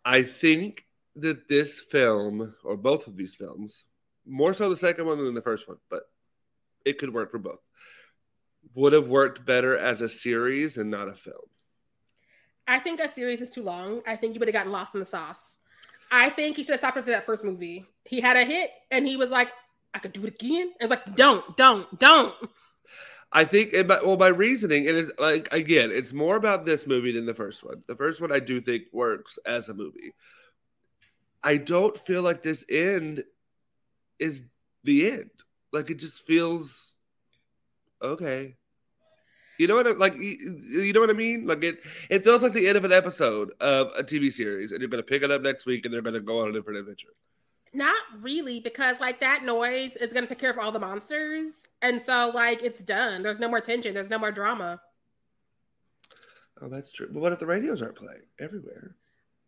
[0.05, 0.85] I think
[1.17, 3.85] that this film, or both of these films,
[4.25, 6.05] more so the second one than the first one, but
[6.85, 7.61] it could work for both.
[8.75, 11.37] Would have worked better as a series and not a film.
[12.67, 14.03] I think a series is too long.
[14.07, 15.58] I think you would have gotten lost in the sauce.
[16.11, 17.87] I think he should have stopped after that first movie.
[18.05, 19.49] He had a hit and he was like,
[19.95, 20.73] I could do it again.
[20.81, 22.35] And like, don't, don't, don't.
[23.33, 26.87] I think, it, well, my reasoning, and it is like again, it's more about this
[26.87, 27.83] movie than the first one.
[27.87, 30.15] The first one I do think works as a movie.
[31.43, 33.25] I don't feel like this end
[34.19, 34.43] is
[34.85, 35.31] the end.
[35.73, 36.97] Like it just feels
[38.03, 38.57] okay.
[39.59, 39.87] You know what?
[39.87, 41.47] I, like you know what I mean?
[41.47, 44.81] Like it, it feels like the end of an episode of a TV series, and
[44.81, 46.53] you're going to pick it up next week, and they're going to go on a
[46.53, 47.09] different adventure.
[47.75, 52.01] Not really, because like that noise is gonna take care of all the monsters, and
[52.01, 53.23] so like it's done.
[53.23, 53.93] There's no more tension.
[53.93, 54.81] There's no more drama.
[56.61, 57.09] Oh, that's true.
[57.13, 58.97] But what if the radios aren't playing everywhere?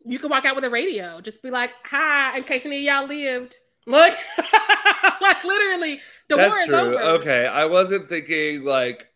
[0.04, 1.20] You can walk out with a radio.
[1.20, 3.56] Just be like, "Hi," in case any of y'all lived.
[3.86, 4.14] Look,
[5.22, 6.76] like literally, the that's war is true.
[6.76, 7.00] over.
[7.20, 9.09] Okay, I wasn't thinking like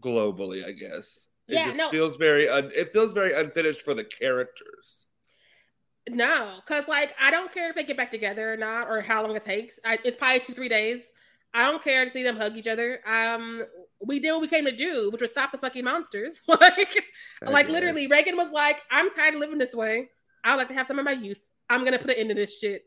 [0.00, 0.64] globally.
[0.64, 1.90] I guess it Yeah, just no.
[1.90, 2.48] feels very.
[2.48, 5.06] Un- it feels very unfinished for the characters.
[6.08, 9.22] No, because like I don't care if they get back together or not, or how
[9.26, 9.78] long it takes.
[9.84, 11.10] I, it's probably two, three days.
[11.54, 13.00] I don't care to see them hug each other.
[13.06, 13.62] Um,
[14.00, 16.40] we did what we came to do, which was stop the fucking monsters.
[16.48, 17.04] like,
[17.44, 18.06] I like literally.
[18.06, 20.08] Regan was like, "I'm tired of living this way.
[20.44, 21.40] I would like to have some of my youth.
[21.68, 22.84] I'm gonna put an end to this shit."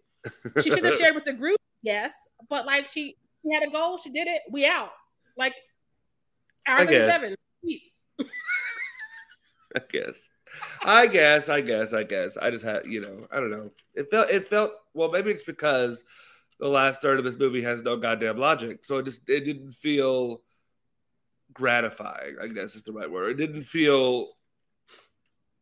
[0.63, 2.13] She should have shared with the group, yes,
[2.49, 3.97] but like she, she had a goal.
[3.97, 4.41] She did it.
[4.51, 4.91] We out.
[5.37, 5.53] Like,
[6.67, 7.33] hour I guess.
[9.75, 10.13] I guess.
[10.83, 11.49] I guess.
[11.49, 11.93] I guess.
[11.93, 12.37] I guess.
[12.37, 13.71] I just had, you know, I don't know.
[13.93, 14.29] It felt.
[14.29, 14.73] It felt.
[14.93, 16.03] Well, maybe it's because
[16.59, 19.71] the last third of this movie has no goddamn logic, so it just it didn't
[19.71, 20.41] feel
[21.53, 22.35] gratifying.
[22.41, 23.31] I guess is the right word.
[23.31, 24.29] It didn't feel.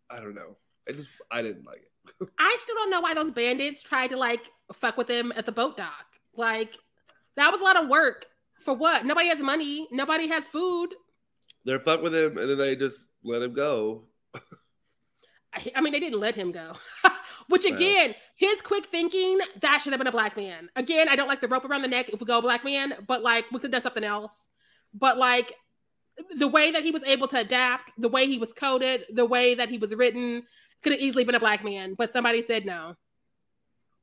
[0.10, 0.58] I don't know.
[0.88, 2.30] I just I didn't like it.
[2.40, 4.42] I still don't know why those bandits tried to like
[4.74, 6.06] fuck with him at the boat dock.
[6.36, 6.78] Like
[7.36, 8.26] that was a lot of work
[8.64, 9.06] for what?
[9.06, 9.88] Nobody has money.
[9.92, 10.90] Nobody has food.
[11.66, 14.04] They're fuck with him, and then they just let him go.
[15.54, 16.74] I, I mean, they didn't let him go.
[17.48, 20.70] Which again, his quick thinking that should have been a black man.
[20.76, 23.24] Again, I don't like the rope around the neck if we go black man, but
[23.24, 24.50] like we could have done something else.
[24.94, 25.54] But like
[26.38, 29.56] the way that he was able to adapt, the way he was coded, the way
[29.56, 30.44] that he was written,
[30.84, 31.96] could have easily been a black man.
[31.96, 32.96] But somebody said no.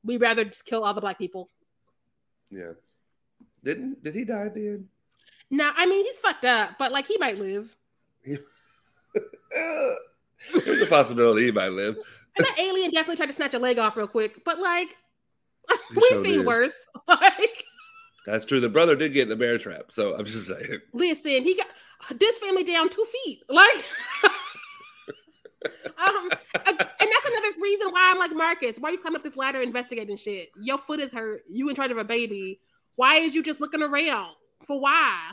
[0.02, 1.48] We'd rather just kill all the black people.
[2.50, 2.72] Yeah.
[3.66, 4.86] Didn't did he die at the end?
[5.50, 7.74] No, I mean he's fucked up, but like he might live.
[8.24, 8.38] There's
[10.82, 11.96] a possibility he might live.
[12.36, 14.96] And that alien definitely tried to snatch a leg off real quick, but like
[15.90, 16.46] we've sure seen did.
[16.46, 16.74] worse.
[17.08, 17.64] Like,
[18.24, 18.58] That's true.
[18.60, 20.80] The brother did get in the bear trap, so I'm just saying.
[20.92, 21.66] listen, he got
[22.18, 23.42] this family down two feet.
[23.48, 23.84] Like,
[25.98, 26.30] um,
[26.66, 28.78] and that's another reason why I'm like Marcus.
[28.78, 30.50] Why are you climbing up this ladder investigating shit?
[30.60, 31.42] Your foot is hurt.
[31.48, 32.60] You in charge of a baby.
[32.96, 34.34] Why is you just looking around
[34.66, 35.30] for why?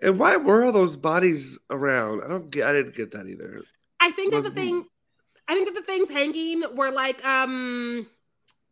[0.00, 2.22] And why were all those bodies around?
[2.22, 2.64] I don't get.
[2.66, 3.62] I didn't get that either.
[4.00, 4.84] I think that the thing,
[5.48, 8.06] I think that the things hanging were like, um,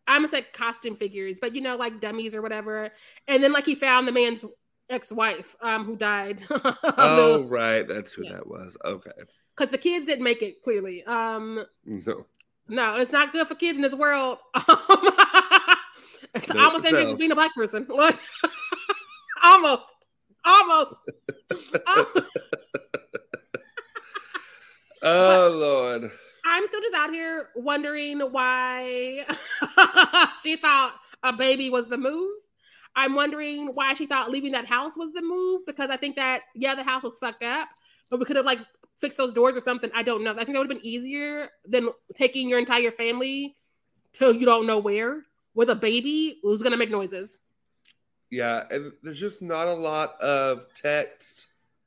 [0.07, 2.91] I'm gonna say costume figures, but you know, like dummies or whatever.
[3.27, 4.45] And then like he found the man's
[4.91, 6.43] ex-wife, um, who died.
[6.51, 7.89] Oh, right.
[7.89, 8.35] That's who Yeah.
[8.35, 8.77] that was.
[8.85, 9.11] Okay.
[9.57, 11.03] because the kids didn't make it clearly.
[11.05, 12.27] Um, No.
[12.69, 14.39] no, it's not good for kids in this world.
[16.35, 17.87] it's Note almost dangerous being a black person.
[17.95, 18.19] Like,
[19.43, 19.95] almost,
[20.45, 20.95] almost.
[21.87, 22.27] Almost.
[25.03, 26.11] Oh Lord.
[26.47, 29.27] I'm still just out here wondering why
[30.43, 32.33] she thought a baby was the move.
[32.97, 36.43] I'm wondering why she thought leaving that house was the move because I think that
[36.55, 37.69] yeah, the house was fucked up,
[38.09, 38.61] but we could have like
[38.97, 39.91] fixed those doors or something.
[39.95, 40.33] I don't know.
[40.33, 43.57] I think that would have been easier than taking your entire family
[44.13, 45.23] till you don't know where
[45.55, 47.39] with a baby who's gonna make noises.
[48.31, 51.47] Yeah, and there's just not a lot of text,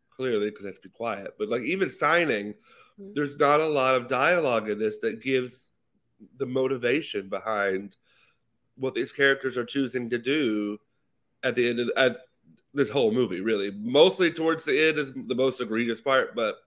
[0.10, 1.36] clearly, because I have to be quiet.
[1.38, 2.54] But like even signing,
[3.00, 3.14] Mhm.
[3.16, 5.70] there's not a lot of dialogue in this that gives
[6.38, 7.96] the motivation behind
[8.76, 10.80] what these characters are choosing to do
[11.44, 12.26] at the end of at
[12.74, 13.42] this whole movie.
[13.42, 16.58] Really, mostly towards the end is the most egregious part, but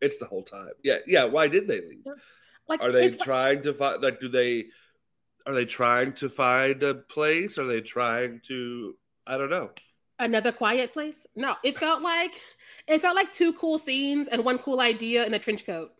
[0.00, 0.72] it's the whole time.
[0.82, 1.24] Yeah, yeah.
[1.24, 2.04] Why did they leave?
[2.68, 4.02] Like Are they it's like- trying to find?
[4.02, 4.66] Like, do they?
[5.46, 7.58] Are they trying to find a place?
[7.58, 8.96] Are they trying to?
[9.26, 9.70] I don't know.
[10.18, 11.26] another quiet place?
[11.36, 12.32] No, it felt like
[12.88, 15.92] it felt like two cool scenes and one cool idea in a trench coat.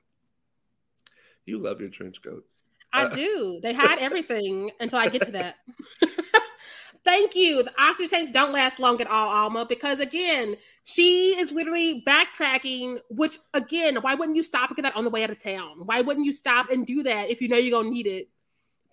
[1.46, 2.62] You love your trench coats.
[2.92, 3.60] I Uh, do.
[3.62, 5.56] They had everything until I get to that.
[7.04, 7.62] Thank you.
[7.62, 13.00] The oxygen tanks don't last long at all, Alma, because again, she is literally backtracking.
[13.10, 15.82] Which again, why wouldn't you stop and get that on the way out of town?
[15.84, 18.28] Why wouldn't you stop and do that if you know you're gonna need it?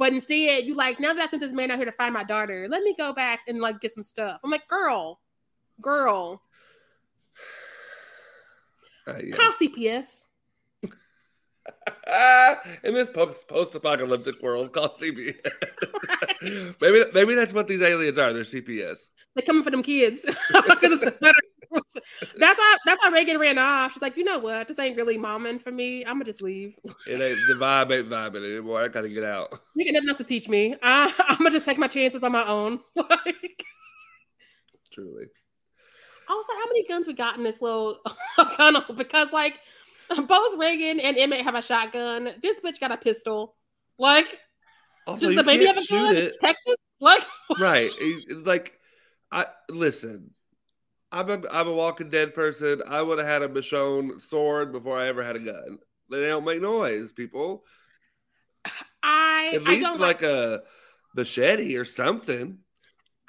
[0.01, 2.23] But instead, you like now that I sent this man out here to find my
[2.23, 4.39] daughter, let me go back and like get some stuff.
[4.43, 5.19] I'm like, girl,
[5.79, 6.41] girl,
[9.07, 9.35] Uh, yeah.
[9.35, 10.23] call CPS.
[12.83, 15.35] In this post post apocalyptic world called CPS.
[16.81, 18.33] maybe maybe that's what these aliens are.
[18.33, 19.11] They're CPS.
[19.35, 20.25] They're coming for them kids.
[20.51, 21.35] 'Cause it's a better-
[22.37, 23.93] that's why that's why Regan ran off.
[23.93, 24.67] She's like, you know what?
[24.67, 26.03] This ain't really momming for me.
[26.05, 26.77] I'm gonna just leave.
[27.07, 28.81] It ain't the vibe ain't vibing anymore.
[28.81, 29.59] I gotta get out.
[29.75, 30.73] You got nothing else to teach me.
[30.73, 32.79] Uh, I'm gonna just take my chances on my own.
[32.95, 33.63] like,
[34.91, 35.25] Truly.
[36.29, 37.97] also, how many guns we got in this little
[38.55, 38.83] tunnel?
[38.95, 39.59] Because like
[40.27, 42.33] both Regan and Emmett have a shotgun.
[42.41, 43.55] This bitch got a pistol.
[43.97, 44.39] Like,
[45.07, 46.15] Also, Does the baby have a gun?
[46.15, 46.23] it.
[46.23, 46.75] It's Texas?
[46.99, 47.23] Like,
[47.59, 47.89] right
[48.43, 48.73] like
[49.31, 50.29] i listen
[51.11, 54.97] i'm a i'm a walking dead person i would have had a michonne sword before
[54.97, 57.63] i ever had a gun they don't make noise people
[59.03, 60.61] I at I least don't like a
[61.15, 62.59] machete or something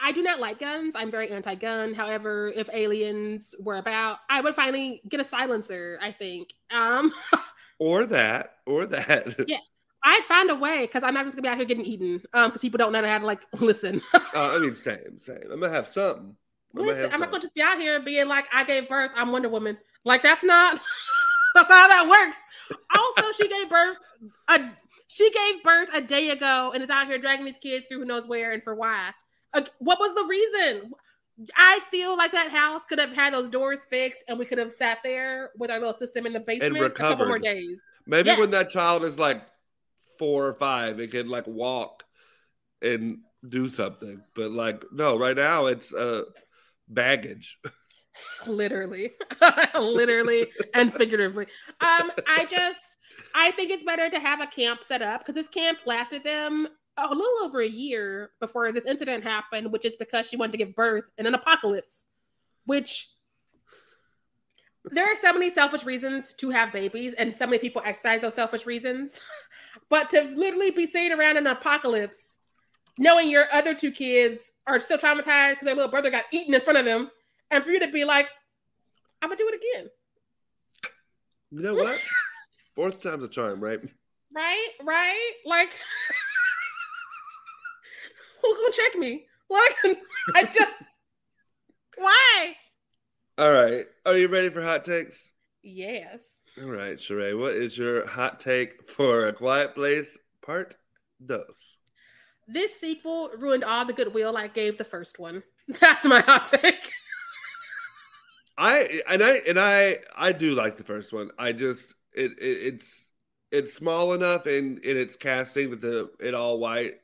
[0.04, 0.94] I do not like guns.
[0.96, 1.94] I'm very anti-gun.
[1.94, 5.96] However, if aliens were about, I would finally get a silencer.
[6.02, 6.48] I think.
[6.72, 7.12] Um,
[7.78, 9.58] or that or that Yeah.
[10.04, 12.20] I'd find a way because I'm not just gonna be out here getting eaten.
[12.34, 14.02] Um, because people don't know how to like listen.
[14.12, 16.34] Uh, i mean same same i'm gonna have something
[16.74, 19.10] listen, I'm not gonna just be out here being like, I gave birth.
[19.16, 19.78] I'm Wonder Woman.
[20.04, 20.74] Like that's not.
[21.54, 22.36] that's how that works.
[22.94, 23.96] Also, she gave birth.
[24.48, 24.70] A
[25.08, 28.04] she gave birth a day ago and is out here dragging these kids through who
[28.06, 29.10] knows where and for why.
[29.52, 30.90] Uh, what was the reason?
[31.56, 34.72] I feel like that house could have had those doors fixed and we could have
[34.72, 37.82] sat there with our little system in the basement a couple more days.
[38.06, 38.38] maybe Yes.
[38.38, 39.42] when that child is like
[40.18, 42.04] four or five it can like walk
[42.80, 43.18] and
[43.48, 46.22] do something but like no right now it's uh
[46.88, 47.58] baggage.
[48.46, 49.12] Literally.
[49.74, 51.46] Literally and figuratively.
[51.80, 52.98] Um i just
[53.34, 56.68] i think it's better to have a camp set up because this camp lasted them
[56.96, 60.58] a little over a year before this incident happened which is because she wanted to
[60.58, 62.04] give birth in an apocalypse
[62.64, 63.08] which
[64.84, 68.34] there are so many selfish reasons to have babies and so many people exercise those
[68.34, 69.20] selfish reasons.
[69.88, 72.31] But to literally be sitting around in an apocalypse
[72.98, 76.60] knowing your other two kids are still traumatized because their little brother got eaten in
[76.60, 77.10] front of them
[77.50, 78.28] and for you to be like,
[79.20, 79.90] I'm gonna do it again,
[81.50, 82.00] you know what
[82.74, 83.80] fourth time's a charm right
[84.34, 84.68] right?
[84.82, 85.32] Right?
[85.44, 85.70] Like,
[88.42, 89.26] who's gonna check me?
[89.50, 89.98] Like,
[90.34, 90.72] I just
[91.96, 92.56] why?
[93.38, 95.32] all right are you ready for hot takes
[95.62, 96.24] Yes.
[96.60, 100.76] All right, Sharai, what is your hot take for A Quiet Place Part
[101.24, 101.76] Dos?
[102.52, 105.42] This sequel ruined all the goodwill I gave the first one.
[105.80, 106.74] That's my hot take.
[108.58, 111.30] I and I and I I do like the first one.
[111.38, 113.08] I just it, it it's
[113.50, 116.94] it's small enough in in its casting that the it all white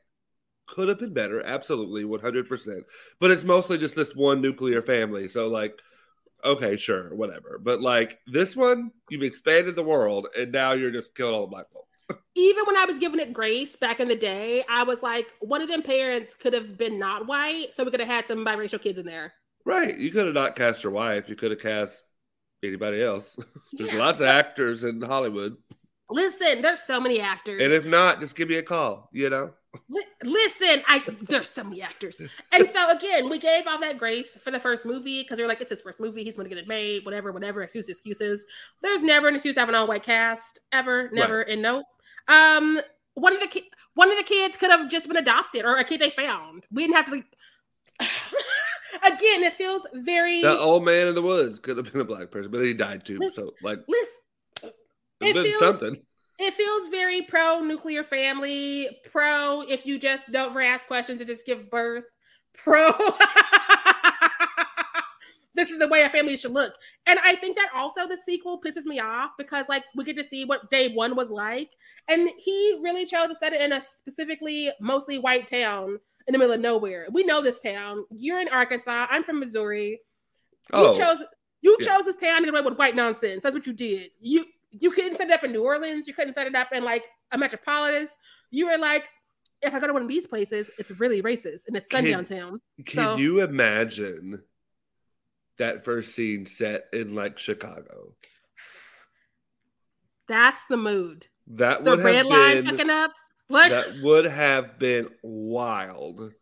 [0.67, 2.83] could have been better, absolutely, one hundred percent.
[3.19, 5.81] But it's mostly just this one nuclear family, so like,
[6.45, 7.59] okay, sure, whatever.
[7.61, 11.47] But like this one, you've expanded the world, and now you're just killing all the
[11.47, 11.88] black folks.
[12.35, 15.61] Even when I was giving it grace back in the day, I was like, one
[15.61, 18.81] of them parents could have been not white, so we could have had some biracial
[18.81, 19.33] kids in there.
[19.65, 19.97] Right.
[19.97, 21.27] You could have not cast your wife.
[21.29, 22.03] You could have cast
[22.63, 23.37] anybody else.
[23.73, 23.99] There's Yeah.
[23.99, 25.57] lots of actors in Hollywood.
[26.11, 27.61] Listen, there's so many actors.
[27.61, 29.53] And if not, just give me a call, you know?
[29.89, 32.19] Li- Listen, I there's so many actors,
[32.51, 35.47] and so again, we gave all that grace for the first movie because we are
[35.47, 37.61] like, it's his first movie, he's going to get it made, whatever, whatever.
[37.61, 38.43] Excuse excuses.
[38.81, 41.83] There's never an excuse to have an all white cast ever, never, and no.
[42.29, 42.79] Um,
[43.15, 45.83] one of the ki- one of the kids could have just been adopted or a
[45.83, 46.65] kid they found.
[46.71, 47.11] We didn't have to.
[47.11, 47.25] Like...
[49.03, 50.41] again, it feels very.
[50.41, 53.05] The old man in the woods could have been a black person, but he died
[53.05, 53.19] too.
[53.19, 54.71] Listen- So, like, Listen,
[55.21, 56.01] it feels- something.
[56.39, 61.27] it feels very pro nuclear family, pro if you just don't ever ask questions and
[61.27, 62.05] just give birth,
[62.53, 62.91] pro.
[65.59, 66.73] this is the way a family should look.
[67.05, 70.23] And I think that also the sequel pisses me off because like we get to
[70.23, 71.71] see what day one was like.
[72.07, 76.37] And he really chose to set it in a specifically mostly white town in the
[76.37, 77.07] middle of nowhere.
[77.11, 78.05] We know this town.
[78.09, 79.07] You're in Arkansas.
[79.09, 79.99] I'm from Missouri.
[80.71, 80.93] Oh.
[80.93, 81.17] You chose
[81.61, 81.87] you yeah.
[81.87, 83.43] chose this town to get away with white nonsense.
[83.43, 84.11] That's what you did.
[84.21, 86.07] You you couldn't set it up in New Orleans.
[86.07, 88.15] You couldn't set it up in like a metropolis.
[88.49, 89.09] You were like,
[89.61, 92.61] if I go to one of these places, it's really racist and it's sundown town.
[92.85, 94.41] can so- you imagine
[95.59, 98.15] that first scene set in like Chicago?
[100.27, 101.27] That's the mood.
[101.47, 103.11] That The would red have line been fucking up.
[103.49, 106.33] Like, that would have been wild.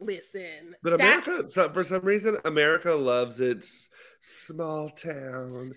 [0.00, 3.88] listen, But America, so for some reason, America loves its
[4.20, 5.74] small town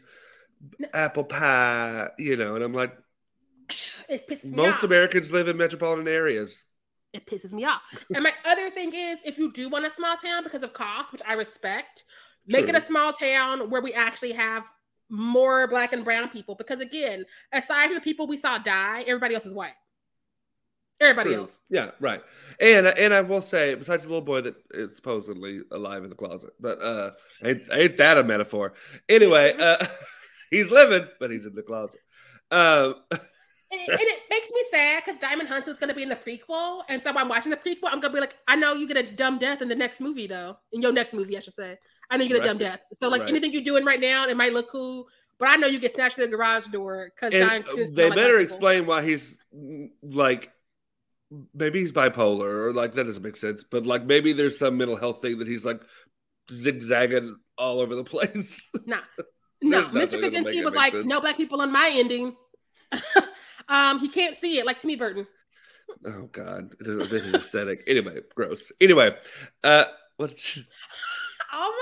[0.93, 2.55] apple pie, you know.
[2.55, 2.97] And I'm like,
[4.09, 4.83] it pisses me most.
[4.83, 6.65] Americans live in metropolitan areas.
[7.17, 7.81] It pisses me off.
[8.13, 11.11] and my other thing is, if you do want a small town because of cost,
[11.11, 12.03] which I respect,
[12.47, 14.63] make it a small town where we actually have
[15.09, 16.55] more black and brown people.
[16.55, 19.73] Because again, aside from the people we saw die, everybody else is white.
[20.99, 21.41] Everybody True.
[21.41, 21.59] else.
[21.69, 22.21] Yeah, right.
[22.59, 26.15] And and I will say, besides the little boy that is supposedly alive in the
[26.15, 27.11] closet, but uh,
[27.43, 28.73] ain't, ain't that a metaphor?
[29.07, 29.85] Anyway, uh,
[30.49, 31.99] he's living, but he's in the closet.
[32.49, 32.95] Um,
[33.81, 36.15] And, and it makes me sad because Diamond Hunter is going to be in the
[36.15, 36.81] prequel.
[36.89, 38.97] And so I'm watching the prequel, I'm going to be like, I know you get
[38.97, 40.57] a dumb death in the next movie, though.
[40.71, 41.77] In your next movie, I should say.
[42.09, 42.79] I know you get a dumb death.
[42.99, 43.29] So, like, Right.
[43.29, 45.07] anything you're doing right now, it might look cool,
[45.39, 47.33] but I know you get snatched through the garage door because
[47.91, 49.37] they better explain why he's
[50.01, 50.51] like
[51.53, 54.95] maybe he's bipolar or like that doesn't make sense, but like maybe there's some mental
[54.95, 55.81] health thing that he's like
[56.49, 58.69] zigzagging all over the place.
[58.85, 58.97] Nah.
[59.59, 60.19] No, Mr.
[60.19, 62.35] Krasinski was like, no black people in my ending.
[63.67, 65.27] um, he can't see it, like Timmy Burton.
[66.05, 67.83] oh god, it is, it is aesthetic.
[67.87, 68.71] anyway, gross.
[68.79, 69.15] Anyway,
[69.63, 69.85] uh,
[70.17, 70.57] what?
[71.53, 71.73] Alma.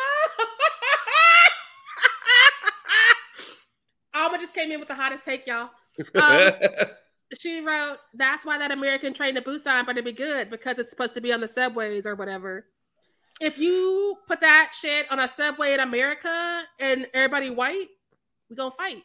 [4.13, 5.69] Alma just came in with the hottest take, y'all.
[6.15, 6.51] Um,
[7.39, 11.13] she wrote, "That's why that American train to Busan better be good because it's supposed
[11.15, 12.65] to be on the subways or whatever."
[13.41, 17.87] If you put that shit on a subway in America and everybody white,
[18.49, 19.03] we gonna fight.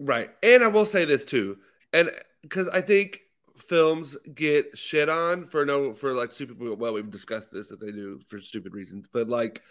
[0.00, 0.30] Right.
[0.42, 1.58] And I will say this too.
[1.96, 2.10] And
[2.42, 3.20] because I think
[3.56, 7.90] films get shit on for no for like stupid well, we've discussed this that they
[7.90, 9.62] do for stupid reasons, but like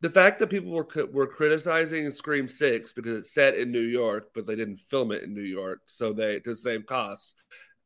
[0.00, 4.30] the fact that people were were criticizing Scream Six because it's set in New York,
[4.34, 7.34] but they didn't film it in New York, so they to the same cost,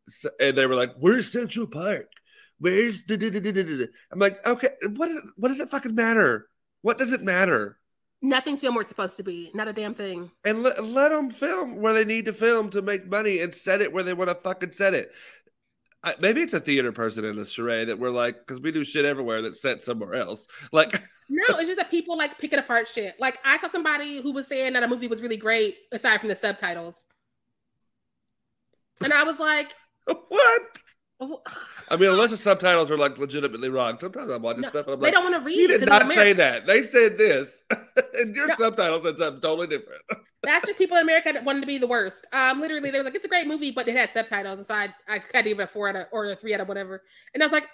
[0.08, 2.12] So- and they were like, "Where's Central Park?
[2.60, 5.70] Where's the?" da- da- da- da- da?" I'm like, okay, what is, what does it
[5.70, 6.48] fucking matter?
[6.82, 7.79] What does it matter?
[8.22, 9.50] Nothing's film where it's supposed to be.
[9.54, 10.30] Not a damn thing.
[10.44, 13.80] and let, let them film where they need to film to make money and set
[13.80, 15.10] it where they want to fucking set it.
[16.02, 18.84] I, maybe it's a theater person in a charade that we're like, because we do
[18.84, 20.46] shit everywhere that's set somewhere else.
[20.72, 20.92] Like,
[21.30, 23.14] No, it's just that people like picking apart shit.
[23.20, 26.28] Like I saw somebody who was saying that a movie was really great aside from
[26.28, 27.06] the subtitles.
[29.02, 29.72] And I was like,
[30.06, 30.62] what?
[31.20, 33.98] I mean, unless the subtitles are like legitimately wrong.
[34.00, 35.58] Sometimes I'm watching No, stuff and I'm they like, don't want to read.
[35.58, 36.66] you did not say that.
[36.66, 37.58] They said this,
[38.14, 38.54] and your No.
[38.56, 40.02] subtitles said something totally different.
[40.42, 42.26] That's just people in America that wanted to be the worst.
[42.32, 44.72] Um, literally, they were like, "It's a great movie," but it had subtitles, and so
[44.74, 47.02] I I give it a four out of or a three out of whatever.
[47.34, 47.66] And I was like,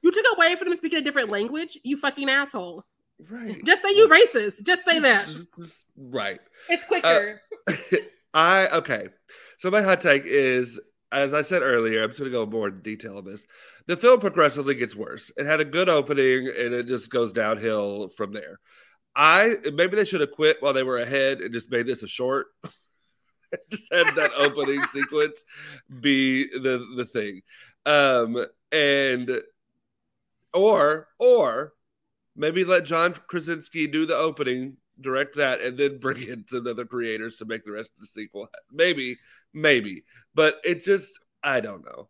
[0.00, 2.84] "You took away from them speaking a different language, you fucking asshole."
[3.30, 3.62] Right.
[3.64, 4.62] Just say you racist.
[4.62, 5.28] Just say that.
[5.98, 6.40] right.
[6.70, 7.42] It's quicker.
[8.32, 9.08] I okay.
[9.58, 10.80] So my hot take is,
[11.16, 13.46] as I said earlier, I'm just gonna go more in detail on this.
[13.86, 15.32] The film progressively gets worse.
[15.38, 18.60] It had a good opening and it just goes downhill from there.
[19.16, 22.08] I maybe they should have quit while they were ahead and just made this a
[22.08, 22.48] short.
[23.70, 25.42] just had that opening sequence
[26.00, 27.40] be the the thing.
[27.86, 29.40] Um and
[30.52, 31.72] or or
[32.36, 36.84] maybe let John Krasinski do the opening, direct that, and then bring in some other
[36.84, 38.48] creators to make the rest of the sequel.
[38.72, 39.18] Maybe,
[39.52, 42.08] maybe, but it just I don't know.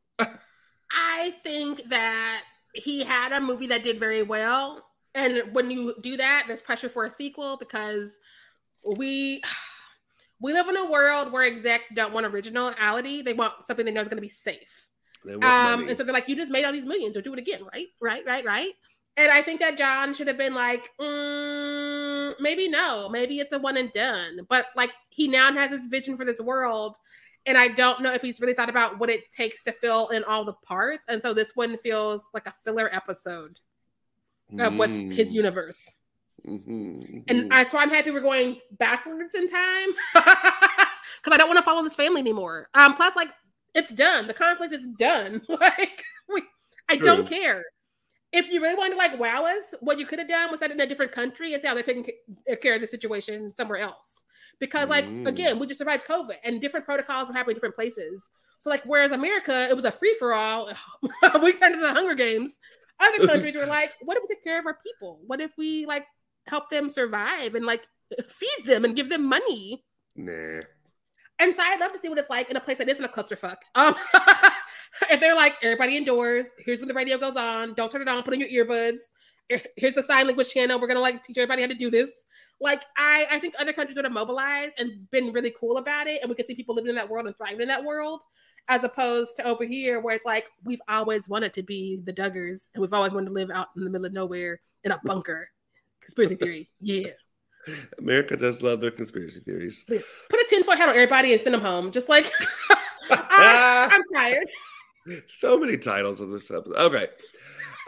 [0.90, 4.84] I think that he had a movie that did very well.
[5.14, 8.18] And when you do that, there's pressure for a sequel because
[8.96, 9.42] we
[10.40, 13.22] we live in a world where execs don't want originality.
[13.22, 14.86] They want something they know is going to be safe.
[15.28, 15.88] Um, money.
[15.88, 17.86] and so they're like, you just made all these millions, so do it again, right?
[18.00, 18.72] Right, right, right.
[19.16, 21.85] And I think that John should have been like, mm,
[22.40, 24.40] maybe no, maybe it's a one and done.
[24.48, 26.96] But like, he now has his vision for this world,
[27.46, 30.24] and I don't know if he's really thought about what it takes to fill in
[30.24, 31.04] all the parts.
[31.08, 33.58] And so this one feels like a filler episode
[34.58, 35.96] of what's his Mm, universe.
[36.44, 37.46] mhm, And.
[37.50, 41.82] I, so I'm happy we're going backwards in time because I don't want to follow
[41.82, 42.68] this family anymore.
[42.74, 43.28] Um, plus, like
[43.74, 44.26] it's done.
[44.28, 45.42] The conflict is done.
[45.48, 46.42] like we,
[46.88, 47.64] I don't care.
[48.36, 50.70] If you really wanted to like wow us, what you could have done was set
[50.70, 52.06] it in a different country and see how they're taking
[52.62, 54.24] care of the situation somewhere else.
[54.58, 55.26] Because like Mm.
[55.26, 58.30] again, we just survived COVID and different protocols were happening in different places.
[58.58, 60.70] So like whereas America, it was a free for all.
[61.42, 62.58] we turned into the Hunger Games.
[63.00, 65.20] Other countries were like, what if we take care of our people?
[65.26, 66.06] What if we like
[66.46, 67.86] help them survive and like
[68.28, 69.84] feed them and give them money?
[70.16, 70.62] nah.
[71.38, 73.08] And so I'd love to see what it's like in a place that isn't a
[73.08, 73.56] clusterfuck.
[73.74, 73.94] Um,
[75.10, 77.74] if they're like everybody indoors, here's when the radio goes on.
[77.74, 78.22] Don't turn it on.
[78.22, 79.02] Put in your earbuds.
[79.76, 80.80] Here's the sign language channel.
[80.80, 82.10] We're gonna like teach everybody how to do this.
[82.60, 86.20] Like I, I think other countries would have mobilized and been really cool about it,
[86.20, 88.22] and we could see people living in that world and thriving in that world,
[88.68, 92.70] as opposed to over here where it's like we've always wanted to be the Duggars
[92.74, 95.50] and we've always wanted to live out in the middle of nowhere in a bunker.
[96.00, 97.10] Conspiracy theory, yeah.
[97.98, 99.84] America does love their conspiracy theories.
[99.86, 101.90] Please put a tinfoil hat on everybody and send them home.
[101.90, 102.30] Just like
[103.10, 104.48] I, I'm tired.
[105.38, 106.76] So many titles of this episode.
[106.76, 107.08] Okay.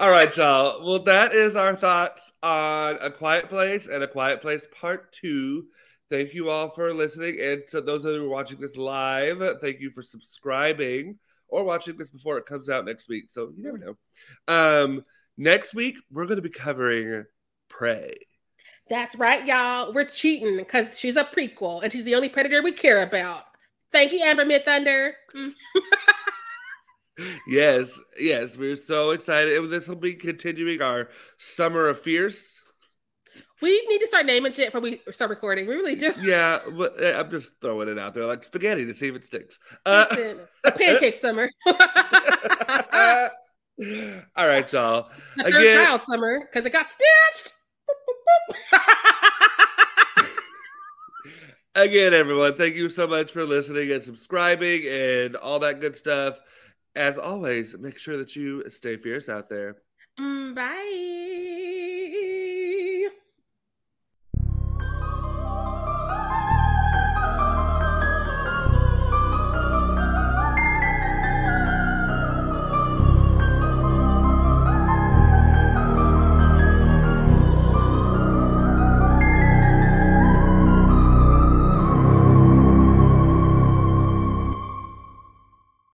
[0.00, 0.84] All right, y'all.
[0.84, 5.66] Well, that is our thoughts on A Quiet Place and A Quiet Place Part 2.
[6.10, 7.40] Thank you all for listening.
[7.40, 11.64] And to those of you who are watching this live, thank you for subscribing or
[11.64, 13.24] watching this before it comes out next week.
[13.28, 13.96] So you never know.
[14.46, 15.04] Um,
[15.36, 17.24] next week, we're going to be covering
[17.68, 18.14] Prey.
[18.88, 19.92] That's right, y'all.
[19.92, 23.44] We're cheating because she's a prequel and she's the only predator we care about.
[23.90, 25.12] Thank you, Amber Midthunder.
[27.46, 29.68] yes, yes, we're so excited.
[29.70, 32.62] This will be continuing our summer of fierce.
[33.60, 35.66] We need to start naming shit before we start recording.
[35.66, 36.12] We really do.
[36.20, 39.24] Yeah, but eh, I'm just throwing it out there like spaghetti to see if it
[39.24, 39.58] sticks.
[39.84, 40.06] Uh,
[40.76, 41.48] pancake summer.
[44.36, 45.10] All right, y'all.
[45.40, 47.54] Again, third child summer because it got snatched.
[51.74, 56.40] Again, everyone, thank you so much for listening and subscribing and all that good stuff
[56.98, 59.76] as always, make sure that you stay fierce out there.
[60.18, 62.37] Mm, bye.